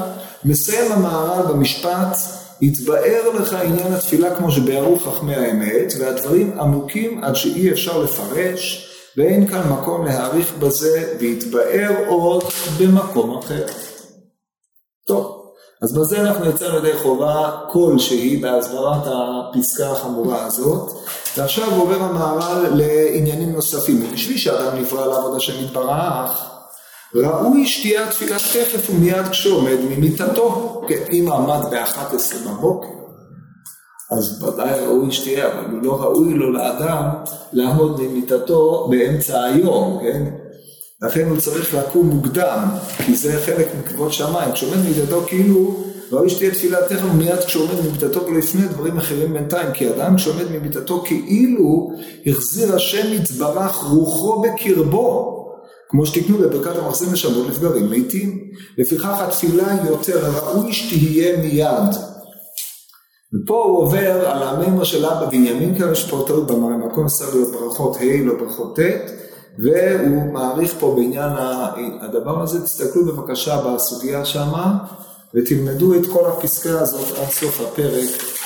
מסיים 0.45 0.93
המהר"ל 0.93 1.53
במשפט 1.53 2.17
יתבאר 2.61 3.21
לך 3.35 3.55
עניין 3.55 3.93
התפילה 3.93 4.35
כמו 4.35 4.53
שביארו 4.53 4.99
חכמי 4.99 5.35
האמת, 5.35 5.93
והדברים 6.01 6.61
עמוקים 6.61 7.25
עד 7.25 7.37
שאי 7.37 7.73
אפשר 7.73 8.03
לפרש, 8.03 8.90
ואין 9.17 9.49
כאן 9.49 9.73
מקום 9.73 10.05
להעריך 10.05 10.53
בזה, 10.59 11.17
ויתבאר 11.21 11.91
עוד 12.09 12.45
במקום 12.81 13.39
אחר. 13.39 13.67
טוב, 15.07 15.41
אז 15.83 15.99
בזה 15.99 16.21
אנחנו 16.21 16.51
יצאנו 16.51 16.79
ידי 16.79 16.99
חובה 16.99 17.61
כלשהי 17.71 18.37
בהסברת 18.37 19.03
הפסקה 19.07 19.91
החמורה 19.91 20.45
הזאת, 20.45 20.93
ועכשיו 21.37 21.75
עובר 21.75 22.03
המהר"ל 22.03 22.67
לעניינים 22.75 23.53
נוספים. 23.53 24.13
בשביל 24.13 24.39
שאדם 24.39 24.77
נברא 24.77 25.07
לעבוד 25.07 25.37
השם 25.37 25.65
יתברך, 25.65 26.51
ראוי 27.15 27.67
שתהיה 27.67 28.09
התפילה 28.09 28.37
תכף 28.37 28.91
ומיד 28.91 29.29
כשעומד 29.31 29.77
ממיטתו. 29.91 30.81
כן, 30.89 31.03
אם 31.13 31.29
עמד 31.33 31.65
ב-11 31.71 32.49
בבוקר, 32.49 33.00
אז 34.11 34.43
ודאי 34.43 34.81
ראוי 34.87 35.13
שתהיה, 35.13 35.53
אבל 35.53 35.79
לא 35.83 36.03
ראוי 36.03 36.35
לו 36.35 36.53
לאדם 36.53 37.09
לעמוד 37.53 38.01
ממיטתו 38.01 38.89
באמצע 38.91 39.43
היום, 39.45 39.99
כן? 40.03 40.25
לכן 41.03 41.29
הוא 41.29 41.39
צריך 41.39 41.75
לקום 41.75 42.07
מוקדם, 42.07 42.69
כי 43.07 43.17
זה 43.17 43.41
חלק 43.47 43.69
מכבוד 43.81 44.13
שמיים. 44.13 44.53
כשעומד 44.53 44.77
ממיטתו 44.77 45.21
כאילו, 45.27 45.77
ראוי 46.13 46.31
שתהיה 46.31 46.51
תפילה 46.51 46.79
תכף 46.89 47.05
ומיד 47.13 47.39
כשעומד 47.39 47.75
ממיטתו 47.89 48.27
ולפני 48.27 48.69
דברים 48.69 48.97
אחרים 48.97 49.33
בינתיים, 49.33 49.73
כי 49.73 49.89
אדם 49.89 50.17
כשעומד 50.17 50.51
ממיטתו 50.51 51.03
כאילו 51.07 51.91
החזיר 52.27 52.75
השם 52.75 53.13
יתברך 53.13 53.77
רוחו 53.77 54.43
בקרבו. 54.43 55.37
כמו 55.89 56.07
שתקנו 56.07 56.39
בברכת 56.39 56.77
המחזיר 56.77 57.11
נשמות 57.13 57.47
לפגרים 57.49 57.91
מתים. 57.91 58.39
לפיכך 58.79 59.21
התפילה 59.21 59.75
יותר 59.89 60.31
ראוי 60.31 60.73
שתהיה 60.73 61.37
מיד. 61.37 62.10
ופה 63.35 63.65
הוא 63.65 63.79
עובר 63.79 64.29
על 64.29 64.43
המימר 64.43 64.85
של 64.85 65.07
אבא 65.07 65.27
בנימין 65.27 65.79
כאן 65.79 65.93
יש 65.93 66.05
טעות 66.05 66.47
במקום 66.47 67.07
צריך 67.07 67.35
להיות 67.35 67.53
ברכות 67.53 67.97
ה' 67.97 68.25
לא 68.25 68.35
ברכות 68.35 68.77
ט' 68.77 69.11
והוא 69.59 70.33
מעריך 70.33 70.75
פה 70.81 70.95
בעניין 70.97 71.33
הדבר 72.01 72.43
הזה, 72.43 72.65
תסתכלו 72.65 73.05
בבקשה 73.05 73.61
בסוגיה 73.61 74.25
שמה 74.25 74.79
ותלמדו 75.35 75.95
את 75.95 76.07
כל 76.13 76.27
הפסקה 76.27 76.81
הזאת 76.81 77.19
עד 77.19 77.29
סוף 77.29 77.61
הפרק 77.61 78.40